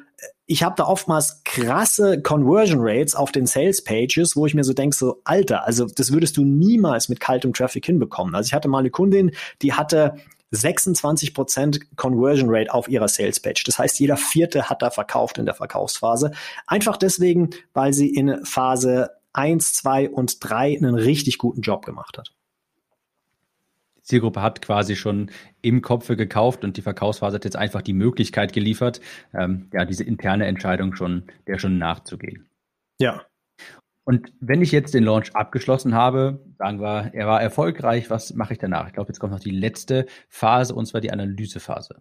ich 0.46 0.62
habe 0.62 0.74
da 0.76 0.84
oftmals 0.84 1.42
krasse 1.44 2.22
Conversion 2.22 2.78
Rates 2.80 3.14
auf 3.14 3.32
den 3.32 3.46
Sales 3.46 3.84
Pages, 3.84 4.34
wo 4.34 4.46
ich 4.46 4.54
mir 4.54 4.64
so 4.64 4.72
denke, 4.72 4.96
so 4.96 5.20
Alter, 5.24 5.64
also 5.64 5.86
das 5.86 6.12
würdest 6.12 6.36
du 6.36 6.44
niemals 6.44 7.08
mit 7.08 7.20
kaltem 7.20 7.52
Traffic 7.52 7.84
hinbekommen. 7.86 8.34
Also 8.34 8.48
ich 8.48 8.54
hatte 8.54 8.68
mal 8.68 8.78
eine 8.78 8.90
Kundin, 8.90 9.32
die 9.62 9.74
hatte 9.74 10.16
26% 10.52 11.82
Conversion 11.96 12.48
Rate 12.50 12.72
auf 12.72 12.88
ihrer 12.88 13.08
Sales 13.08 13.40
Page. 13.40 13.62
Das 13.64 13.78
heißt, 13.78 14.00
jeder 14.00 14.16
vierte 14.16 14.70
hat 14.70 14.80
da 14.80 14.90
verkauft 14.90 15.38
in 15.38 15.44
der 15.44 15.54
Verkaufsphase. 15.54 16.32
Einfach 16.66 16.96
deswegen, 16.96 17.50
weil 17.74 17.92
sie 17.92 18.08
in 18.08 18.44
Phase 18.44 19.10
1, 19.34 19.74
2 19.74 20.08
und 20.08 20.38
3 20.40 20.78
einen 20.78 20.94
richtig 20.94 21.38
guten 21.38 21.60
Job 21.60 21.84
gemacht 21.84 22.16
hat. 22.16 22.32
Zielgruppe 24.08 24.42
hat 24.42 24.62
quasi 24.62 24.96
schon 24.96 25.30
im 25.62 25.82
Kopfe 25.82 26.16
gekauft 26.16 26.64
und 26.64 26.76
die 26.76 26.82
Verkaufsphase 26.82 27.36
hat 27.36 27.44
jetzt 27.44 27.56
einfach 27.56 27.82
die 27.82 27.92
Möglichkeit 27.92 28.52
geliefert, 28.52 29.00
ähm, 29.34 29.68
ja, 29.72 29.84
diese 29.84 30.04
interne 30.04 30.46
Entscheidung 30.46 30.94
schon, 30.94 31.24
der 31.46 31.58
schon 31.58 31.78
nachzugehen. 31.78 32.48
Ja. 32.98 33.22
Und 34.04 34.32
wenn 34.40 34.62
ich 34.62 34.72
jetzt 34.72 34.94
den 34.94 35.04
Launch 35.04 35.36
abgeschlossen 35.36 35.94
habe, 35.94 36.42
sagen 36.58 36.80
wir, 36.80 37.10
er 37.12 37.26
war 37.26 37.42
erfolgreich, 37.42 38.08
was 38.08 38.32
mache 38.32 38.54
ich 38.54 38.58
danach? 38.58 38.86
Ich 38.86 38.94
glaube, 38.94 39.08
jetzt 39.08 39.18
kommt 39.18 39.34
noch 39.34 39.40
die 39.40 39.50
letzte 39.50 40.06
Phase 40.30 40.74
und 40.74 40.86
zwar 40.86 41.02
die 41.02 41.12
Analysephase. 41.12 42.00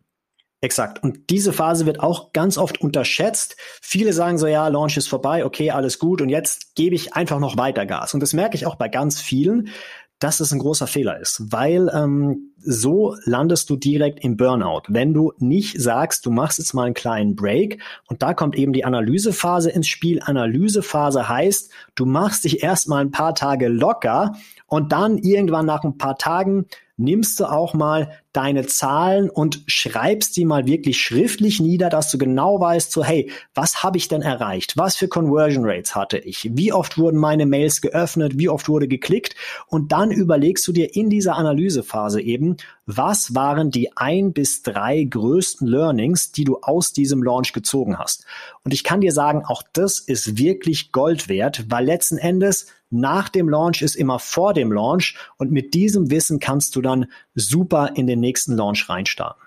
Exakt. 0.61 1.03
Und 1.03 1.29
diese 1.29 1.53
Phase 1.53 1.85
wird 1.85 1.99
auch 1.99 2.33
ganz 2.33 2.57
oft 2.57 2.81
unterschätzt. 2.81 3.57
Viele 3.59 4.11
sagen 4.13 4.37
so, 4.37 4.47
ja, 4.47 4.67
Launch 4.69 4.97
ist 4.97 5.07
vorbei, 5.07 5.45
okay, 5.45 5.69
alles 5.69 5.99
gut 5.99 6.21
und 6.21 6.29
jetzt 6.29 6.75
gebe 6.75 6.95
ich 6.95 7.13
einfach 7.13 7.39
noch 7.39 7.57
weiter 7.57 7.85
Gas. 7.85 8.13
Und 8.13 8.21
das 8.21 8.33
merke 8.33 8.55
ich 8.55 8.65
auch 8.65 8.75
bei 8.75 8.87
ganz 8.87 9.21
vielen, 9.21 9.69
dass 10.19 10.39
es 10.39 10.51
ein 10.51 10.59
großer 10.59 10.87
Fehler 10.87 11.19
ist, 11.19 11.51
weil 11.51 11.89
ähm, 11.93 12.53
so 12.69 13.15
landest 13.23 13.69
du 13.69 13.77
direkt 13.77 14.23
im 14.25 14.35
Burnout. 14.35 14.83
Wenn 14.89 15.13
du 15.13 15.31
nicht 15.39 15.81
sagst, 15.81 16.25
du 16.25 16.31
machst 16.31 16.59
jetzt 16.59 16.73
mal 16.73 16.83
einen 16.83 16.93
kleinen 16.93 17.35
Break 17.35 17.81
und 18.07 18.21
da 18.21 18.33
kommt 18.33 18.57
eben 18.57 18.73
die 18.73 18.83
Analysephase 18.83 19.69
ins 19.69 19.87
Spiel. 19.87 20.21
Analysephase 20.21 21.29
heißt, 21.29 21.71
du 21.95 22.05
machst 22.05 22.43
dich 22.43 22.61
erstmal 22.63 23.01
ein 23.01 23.11
paar 23.11 23.35
Tage 23.35 23.69
locker 23.69 24.35
und 24.65 24.91
dann 24.91 25.17
irgendwann 25.17 25.65
nach 25.65 25.85
ein 25.85 25.97
paar 25.97 26.17
Tagen 26.17 26.65
nimmst 26.97 27.39
du 27.39 27.45
auch 27.45 27.73
mal 27.73 28.11
deine 28.33 28.65
Zahlen 28.65 29.29
und 29.29 29.63
schreibst 29.67 30.35
die 30.35 30.45
mal 30.45 30.65
wirklich 30.65 30.99
schriftlich 30.99 31.59
nieder, 31.59 31.89
dass 31.89 32.11
du 32.11 32.17
genau 32.17 32.59
weißt, 32.59 32.91
so 32.91 33.03
hey, 33.03 33.31
was 33.53 33.83
habe 33.83 33.97
ich 33.97 34.07
denn 34.07 34.23
erreicht? 34.23 34.73
Was 34.77 34.95
für 34.95 35.07
Conversion 35.07 35.63
Rates 35.65 35.95
hatte 35.95 36.17
ich? 36.17 36.49
Wie 36.53 36.73
oft 36.73 36.97
wurden 36.97 37.19
meine 37.19 37.45
Mails 37.45 37.81
geöffnet? 37.81 38.37
Wie 38.37 38.49
oft 38.49 38.67
wurde 38.67 38.87
geklickt? 38.87 39.35
Und 39.67 39.91
dann 39.91 40.11
überlegst 40.11 40.67
du 40.67 40.71
dir 40.71 40.95
in 40.95 41.09
dieser 41.09 41.35
Analysephase 41.35 42.19
eben, 42.19 42.56
was 42.85 43.35
waren 43.35 43.71
die 43.71 43.95
ein 43.97 44.33
bis 44.33 44.63
drei 44.63 45.03
größten 45.03 45.67
Learnings, 45.67 46.31
die 46.31 46.43
du 46.43 46.57
aus 46.61 46.93
diesem 46.93 47.23
Launch 47.23 47.53
gezogen 47.53 47.97
hast? 47.97 48.25
Und 48.63 48.73
ich 48.73 48.83
kann 48.83 49.01
dir 49.01 49.11
sagen, 49.11 49.43
auch 49.45 49.63
das 49.73 49.99
ist 49.99 50.37
wirklich 50.37 50.91
Gold 50.91 51.29
wert, 51.29 51.65
weil 51.69 51.85
letzten 51.85 52.17
Endes 52.17 52.67
nach 52.89 53.29
dem 53.29 53.49
Launch 53.49 53.81
ist 53.81 53.95
immer 53.95 54.19
vor 54.19 54.53
dem 54.53 54.71
Launch 54.71 55.17
und 55.37 55.51
mit 55.51 55.73
diesem 55.73 56.09
Wissen 56.09 56.39
kannst 56.39 56.75
du 56.75 56.81
dann 56.81 57.07
super 57.35 57.91
in 57.95 58.07
den 58.07 58.19
nächsten 58.19 58.55
Launch 58.55 58.87
reinstarten. 58.89 59.46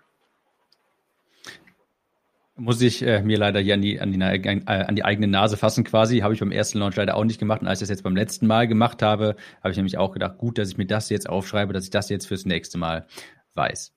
Muss 2.60 2.82
ich 2.82 3.00
äh, 3.00 3.22
mir 3.22 3.38
leider 3.38 3.58
hier 3.58 3.72
an 3.72 3.80
die, 3.80 3.98
an, 4.00 4.12
die, 4.12 4.20
äh, 4.20 4.64
an 4.66 4.94
die 4.94 5.02
eigene 5.02 5.26
Nase 5.26 5.56
fassen 5.56 5.82
quasi. 5.82 6.18
Habe 6.18 6.34
ich 6.34 6.40
beim 6.40 6.52
ersten 6.52 6.78
Launch 6.78 6.94
leider 6.94 7.16
auch 7.16 7.24
nicht 7.24 7.40
gemacht. 7.40 7.62
Und 7.62 7.68
als 7.68 7.78
ich 7.78 7.84
das 7.84 7.88
jetzt 7.88 8.02
beim 8.02 8.14
letzten 8.14 8.46
Mal 8.46 8.68
gemacht 8.68 9.00
habe, 9.00 9.36
habe 9.62 9.70
ich 9.70 9.78
nämlich 9.78 9.96
auch 9.96 10.12
gedacht, 10.12 10.36
gut, 10.36 10.58
dass 10.58 10.68
ich 10.68 10.76
mir 10.76 10.84
das 10.84 11.08
jetzt 11.08 11.26
aufschreibe, 11.26 11.72
dass 11.72 11.84
ich 11.84 11.90
das 11.90 12.10
jetzt 12.10 12.26
fürs 12.26 12.44
nächste 12.44 12.76
Mal 12.76 13.06
weiß. 13.54 13.94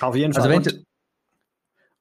Auf 0.00 0.16
jeden 0.16 0.34
also 0.34 0.48
Fall. 0.48 0.58
Also 0.58 0.70
wenn, 0.72 0.84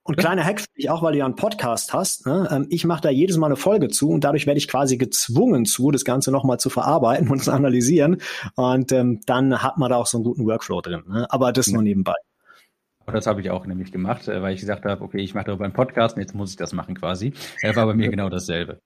und 0.01 0.17
kleiner 0.17 0.43
Hack 0.43 0.61
für 0.61 0.67
dich 0.75 0.89
auch, 0.89 1.03
weil 1.03 1.11
du 1.11 1.19
ja 1.19 1.25
einen 1.25 1.35
Podcast 1.35 1.93
hast. 1.93 2.25
Ne? 2.25 2.49
Ähm, 2.51 2.65
ich 2.71 2.83
mache 2.83 3.01
da 3.01 3.11
jedes 3.11 3.37
Mal 3.37 3.45
eine 3.45 3.55
Folge 3.55 3.89
zu 3.89 4.09
und 4.09 4.23
dadurch 4.23 4.47
werde 4.47 4.57
ich 4.57 4.67
quasi 4.67 4.97
gezwungen 4.97 5.65
zu, 5.65 5.91
das 5.91 6.03
Ganze 6.03 6.31
nochmal 6.31 6.59
zu 6.59 6.71
verarbeiten 6.71 7.27
und 7.29 7.43
zu 7.43 7.51
analysieren. 7.51 8.19
Und 8.55 8.91
ähm, 8.91 9.21
dann 9.27 9.61
hat 9.61 9.77
man 9.77 9.91
da 9.91 9.97
auch 9.97 10.07
so 10.07 10.17
einen 10.17 10.23
guten 10.23 10.47
Workflow 10.47 10.81
drin. 10.81 11.03
Ne? 11.07 11.27
Aber 11.29 11.53
das 11.53 11.67
nur 11.67 11.83
nebenbei. 11.83 12.15
Das 13.11 13.27
habe 13.27 13.41
ich 13.41 13.49
auch 13.49 13.65
nämlich 13.65 13.91
gemacht, 13.91 14.27
äh, 14.27 14.41
weil 14.41 14.53
ich 14.53 14.59
gesagt 14.59 14.85
habe, 14.85 15.03
okay, 15.03 15.19
ich 15.19 15.33
mache 15.33 15.45
darüber 15.45 15.65
einen 15.65 15.73
Podcast 15.73 16.15
und 16.15 16.21
jetzt 16.21 16.35
muss 16.35 16.51
ich 16.51 16.57
das 16.57 16.73
machen 16.73 16.95
quasi. 16.95 17.33
Das 17.61 17.75
war 17.75 17.85
bei 17.85 17.93
mir 17.93 18.09
genau 18.09 18.29
dasselbe. 18.29 18.79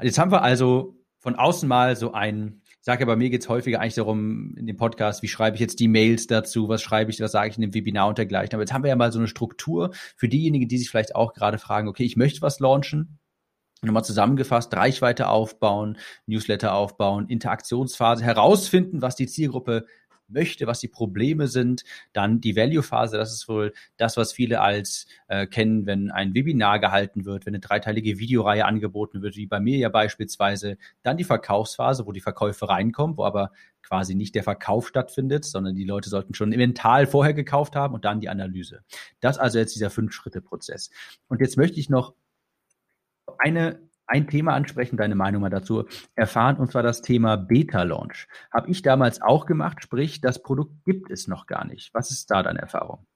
Jetzt 0.00 0.18
haben 0.18 0.30
wir 0.30 0.42
also 0.42 0.96
von 1.18 1.34
außen 1.34 1.68
mal 1.68 1.96
so 1.96 2.12
ein 2.12 2.62
sage 2.88 3.00
ja, 3.00 3.06
bei 3.06 3.16
mir 3.16 3.28
geht 3.28 3.42
es 3.42 3.50
häufiger 3.50 3.80
eigentlich 3.80 3.96
darum, 3.96 4.56
in 4.56 4.66
dem 4.66 4.78
Podcast, 4.78 5.22
wie 5.22 5.28
schreibe 5.28 5.56
ich 5.56 5.60
jetzt 5.60 5.78
die 5.78 5.88
Mails 5.88 6.26
dazu, 6.26 6.70
was 6.70 6.80
schreibe 6.80 7.10
ich, 7.10 7.20
was 7.20 7.32
sage 7.32 7.50
ich 7.50 7.56
in 7.56 7.60
dem 7.60 7.74
Webinar 7.74 8.08
und 8.08 8.16
dergleichen. 8.16 8.54
Aber 8.54 8.62
jetzt 8.62 8.72
haben 8.72 8.82
wir 8.82 8.88
ja 8.88 8.96
mal 8.96 9.12
so 9.12 9.18
eine 9.18 9.28
Struktur 9.28 9.90
für 10.16 10.26
diejenigen, 10.26 10.68
die 10.68 10.78
sich 10.78 10.88
vielleicht 10.88 11.14
auch 11.14 11.34
gerade 11.34 11.58
fragen, 11.58 11.86
okay, 11.88 12.04
ich 12.04 12.16
möchte 12.16 12.40
was 12.40 12.60
launchen. 12.60 13.18
Nochmal 13.82 14.04
zusammengefasst, 14.04 14.74
Reichweite 14.74 15.28
aufbauen, 15.28 15.98
Newsletter 16.24 16.72
aufbauen, 16.72 17.28
Interaktionsphase, 17.28 18.24
herausfinden, 18.24 19.02
was 19.02 19.16
die 19.16 19.26
Zielgruppe 19.26 19.84
möchte, 20.28 20.66
was 20.66 20.80
die 20.80 20.88
Probleme 20.88 21.48
sind. 21.48 21.84
Dann 22.12 22.40
die 22.40 22.56
Value-Phase, 22.56 23.16
das 23.16 23.32
ist 23.32 23.48
wohl 23.48 23.72
das, 23.96 24.16
was 24.16 24.32
viele 24.32 24.60
als 24.60 25.06
äh, 25.28 25.46
kennen, 25.46 25.86
wenn 25.86 26.10
ein 26.10 26.34
Webinar 26.34 26.78
gehalten 26.78 27.24
wird, 27.24 27.46
wenn 27.46 27.54
eine 27.54 27.60
dreiteilige 27.60 28.18
Videoreihe 28.18 28.64
angeboten 28.64 29.22
wird, 29.22 29.36
wie 29.36 29.46
bei 29.46 29.60
mir 29.60 29.78
ja 29.78 29.88
beispielsweise. 29.88 30.78
Dann 31.02 31.16
die 31.16 31.24
Verkaufsphase, 31.24 32.06
wo 32.06 32.12
die 32.12 32.20
Verkäufe 32.20 32.68
reinkommen, 32.68 33.16
wo 33.16 33.24
aber 33.24 33.52
quasi 33.82 34.14
nicht 34.14 34.34
der 34.34 34.42
Verkauf 34.42 34.88
stattfindet, 34.88 35.44
sondern 35.44 35.74
die 35.74 35.84
Leute 35.84 36.10
sollten 36.10 36.34
schon 36.34 36.50
mental 36.50 37.06
vorher 37.06 37.34
gekauft 37.34 37.74
haben 37.74 37.94
und 37.94 38.04
dann 38.04 38.20
die 38.20 38.28
Analyse. 38.28 38.82
Das 39.20 39.38
also 39.38 39.58
jetzt 39.58 39.74
dieser 39.74 39.90
Fünf-Schritte-Prozess. 39.90 40.90
Und 41.28 41.40
jetzt 41.40 41.56
möchte 41.56 41.80
ich 41.80 41.88
noch 41.88 42.14
eine 43.38 43.87
ein 44.08 44.26
Thema 44.26 44.54
ansprechen, 44.54 44.96
deine 44.96 45.14
Meinung 45.14 45.42
mal 45.42 45.50
dazu 45.50 45.84
erfahren, 46.14 46.56
und 46.56 46.72
zwar 46.72 46.82
das 46.82 47.02
Thema 47.02 47.36
Beta-Launch. 47.36 48.26
Habe 48.52 48.70
ich 48.70 48.82
damals 48.82 49.22
auch 49.22 49.46
gemacht, 49.46 49.82
sprich, 49.82 50.20
das 50.20 50.42
Produkt 50.42 50.72
gibt 50.84 51.10
es 51.10 51.28
noch 51.28 51.46
gar 51.46 51.64
nicht. 51.66 51.92
Was 51.94 52.10
ist 52.10 52.30
da 52.30 52.42
deine 52.42 52.60
Erfahrung? 52.60 53.06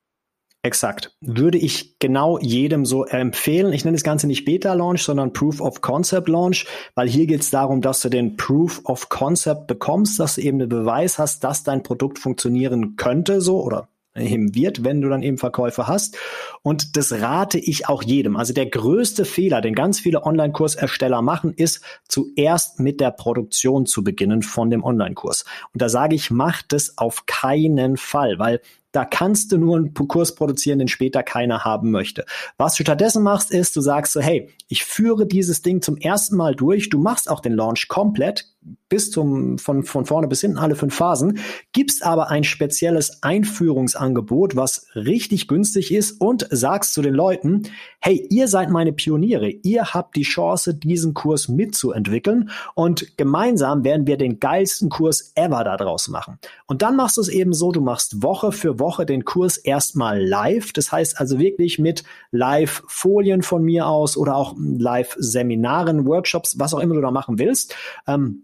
Exakt. 0.65 1.17
Würde 1.21 1.59
ich 1.59 1.99
genau 1.99 2.39
jedem 2.39 2.87
so 2.87 3.05
empfehlen. 3.05 3.73
Ich 3.73 3.85
nenne 3.85 3.97
das 3.97 4.05
Ganze 4.05 4.29
nicht 4.29 4.45
Beta-Launch, 4.45 5.03
sondern 5.03 5.33
Proof 5.33 5.61
of 5.61 5.81
Concept 5.81 6.29
Launch, 6.29 6.67
weil 6.95 7.09
hier 7.09 7.27
geht 7.27 7.41
es 7.41 7.51
darum, 7.51 7.81
dass 7.81 8.01
du 8.01 8.09
den 8.09 8.37
Proof 8.37 8.81
of 8.85 9.09
Concept 9.09 9.67
bekommst, 9.67 10.21
dass 10.21 10.37
du 10.37 10.43
eben 10.43 10.61
den 10.61 10.69
Beweis 10.69 11.19
hast, 11.19 11.43
dass 11.43 11.65
dein 11.65 11.83
Produkt 11.83 12.21
funktionieren 12.21 12.95
könnte, 12.95 13.41
so 13.41 13.61
oder 13.61 13.89
eben 14.17 14.55
wird, 14.55 14.85
wenn 14.85 15.01
du 15.01 15.09
dann 15.09 15.23
eben 15.23 15.39
Verkäufe 15.39 15.87
hast. 15.89 16.17
Und 16.63 16.97
das 16.97 17.13
rate 17.13 17.59
ich 17.59 17.89
auch 17.89 18.03
jedem. 18.03 18.37
Also 18.37 18.53
der 18.53 18.67
größte 18.67 19.25
Fehler, 19.25 19.61
den 19.61 19.75
ganz 19.75 20.01
viele 20.01 20.25
Online-Kursersteller 20.25 21.23
machen, 21.23 21.53
ist 21.55 21.83
zuerst 22.09 22.81
mit 22.81 23.01
der 23.01 23.11
Produktion 23.11 23.87
zu 23.87 24.05
beginnen 24.05 24.43
von 24.43 24.71
dem 24.71 24.85
Online-Kurs. 24.85 25.45
Und 25.73 25.83
da 25.83 25.89
sage 25.89 26.15
ich, 26.15 26.31
mach 26.31 26.63
das 26.63 26.99
auf 26.99 27.27
keinen 27.27 27.97
Fall, 27.97 28.39
weil 28.39 28.61
da 28.93 29.05
kannst 29.05 29.53
du 29.53 29.59
nur 29.59 29.77
einen 29.77 29.95
Kurs 29.95 30.35
produzieren, 30.35 30.79
den 30.79 30.89
später 30.89 31.23
keiner 31.23 31.65
haben 31.65 31.91
möchte. 31.91 32.25
Was 32.59 32.75
du 32.75 32.83
stattdessen 32.83 33.23
machst, 33.23 33.51
ist, 33.51 33.75
du 33.75 33.81
sagst 33.81 34.13
so, 34.13 34.21
hey, 34.21 34.51
ich 34.69 34.85
führe 34.85 35.27
dieses 35.27 35.63
Ding 35.63 35.83
zum 35.83 35.97
ersten 35.97 36.37
Mal 36.37 36.55
durch. 36.55 36.89
Du 36.89 36.99
machst 36.99 37.29
auch 37.31 37.41
den 37.41 37.53
Launch 37.53 37.89
komplett, 37.89 38.47
bis 38.89 39.11
zum, 39.11 39.59
von, 39.59 39.83
von 39.83 40.05
vorne 40.05 40.29
bis 40.29 40.43
hinten 40.43 40.59
alle 40.59 40.77
fünf 40.77 40.95
Phasen, 40.95 41.39
gibst 41.73 42.05
aber 42.05 42.31
ein 42.31 42.45
spezielles 42.45 43.23
Einführungsangebot, 43.23 44.55
was 44.55 44.87
richtig 44.95 45.49
günstig 45.49 45.93
ist 45.93 46.21
und 46.21 46.47
sagst 46.51 46.93
zu 46.93 47.03
den 47.03 47.15
Leuten, 47.15 47.63
hey, 48.01 48.27
ihr 48.31 48.49
seid 48.49 48.71
meine 48.71 48.93
Pioniere, 48.93 49.49
ihr 49.49 49.95
habt 49.95 50.15
die 50.17 50.23
Chance, 50.23 50.75
diesen 50.75 51.15
Kurs 51.15 51.49
mitzuentwickeln 51.49 52.51
und 52.75 53.17
gemeinsam 53.17 53.83
werden 53.83 54.07
wir 54.07 54.19
den 54.19 54.41
geilsten 54.41 54.91
Kurs 54.91 55.33
ever 55.35 55.65
daraus 55.65 56.09
machen. 56.09 56.39
Und 56.67 56.83
dann 56.83 56.97
machst 56.97 57.17
du 57.17 57.23
es 57.23 57.29
eben 57.29 57.55
so, 57.55 57.73
du 57.73 57.81
machst 57.81 58.23
Woche 58.23 58.53
für 58.53 58.79
Woche 58.83 59.07
den 59.07 59.25
Kurs 59.25 59.57
erstmal 59.57 60.23
live, 60.23 60.75
das 60.75 60.93
heißt 60.93 61.19
also 61.19 61.39
wirklich 61.39 61.79
mit 61.79 62.05
Live-Folien 62.33 63.41
von 63.43 63.63
mir 63.63 63.87
aus 63.87 64.19
oder 64.19 64.37
auch 64.37 64.55
Live-Seminaren, 64.59 66.07
Workshops, 66.07 66.59
was 66.59 66.75
auch 66.75 66.81
immer 66.81 66.97
du 66.97 67.01
da 67.01 67.11
machen 67.11 67.39
willst. 67.39 67.75
Ähm, 68.07 68.43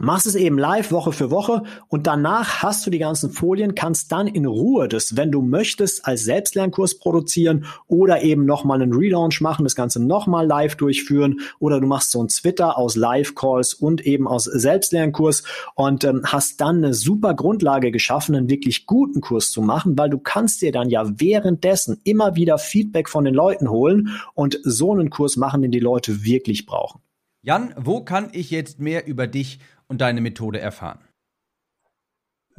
Machst 0.00 0.26
es 0.26 0.36
eben 0.36 0.58
live 0.58 0.92
Woche 0.92 1.10
für 1.10 1.32
Woche 1.32 1.64
und 1.88 2.06
danach 2.06 2.62
hast 2.62 2.86
du 2.86 2.90
die 2.90 3.00
ganzen 3.00 3.30
Folien, 3.30 3.74
kannst 3.74 4.12
dann 4.12 4.28
in 4.28 4.46
Ruhe 4.46 4.86
das, 4.86 5.16
wenn 5.16 5.32
du 5.32 5.42
möchtest, 5.42 6.06
als 6.06 6.22
Selbstlernkurs 6.22 7.00
produzieren 7.00 7.64
oder 7.88 8.22
eben 8.22 8.46
nochmal 8.46 8.80
einen 8.80 8.92
Relaunch 8.92 9.40
machen, 9.40 9.64
das 9.64 9.74
Ganze 9.74 10.00
nochmal 10.00 10.46
live 10.46 10.76
durchführen 10.76 11.40
oder 11.58 11.80
du 11.80 11.88
machst 11.88 12.12
so 12.12 12.22
ein 12.22 12.28
Twitter 12.28 12.78
aus 12.78 12.94
Live-Calls 12.94 13.74
und 13.74 14.06
eben 14.06 14.28
aus 14.28 14.44
Selbstlernkurs 14.44 15.42
und 15.74 16.04
ähm, 16.04 16.22
hast 16.24 16.60
dann 16.60 16.76
eine 16.76 16.94
super 16.94 17.34
Grundlage 17.34 17.90
geschaffen, 17.90 18.36
einen 18.36 18.48
wirklich 18.48 18.86
guten 18.86 19.20
Kurs 19.20 19.50
zu 19.50 19.62
machen, 19.62 19.98
weil 19.98 20.10
du 20.10 20.18
kannst 20.18 20.62
dir 20.62 20.70
dann 20.70 20.90
ja 20.90 21.10
währenddessen 21.18 22.00
immer 22.04 22.36
wieder 22.36 22.58
Feedback 22.58 23.08
von 23.08 23.24
den 23.24 23.34
Leuten 23.34 23.68
holen 23.68 24.10
und 24.34 24.60
so 24.62 24.92
einen 24.92 25.10
Kurs 25.10 25.36
machen, 25.36 25.60
den 25.60 25.72
die 25.72 25.80
Leute 25.80 26.22
wirklich 26.22 26.66
brauchen. 26.66 27.00
Jan, 27.42 27.74
wo 27.76 28.02
kann 28.02 28.30
ich 28.32 28.50
jetzt 28.50 28.80
mehr 28.80 29.06
über 29.06 29.26
dich 29.26 29.60
und 29.86 30.00
deine 30.00 30.20
Methode 30.20 30.60
erfahren. 30.60 31.08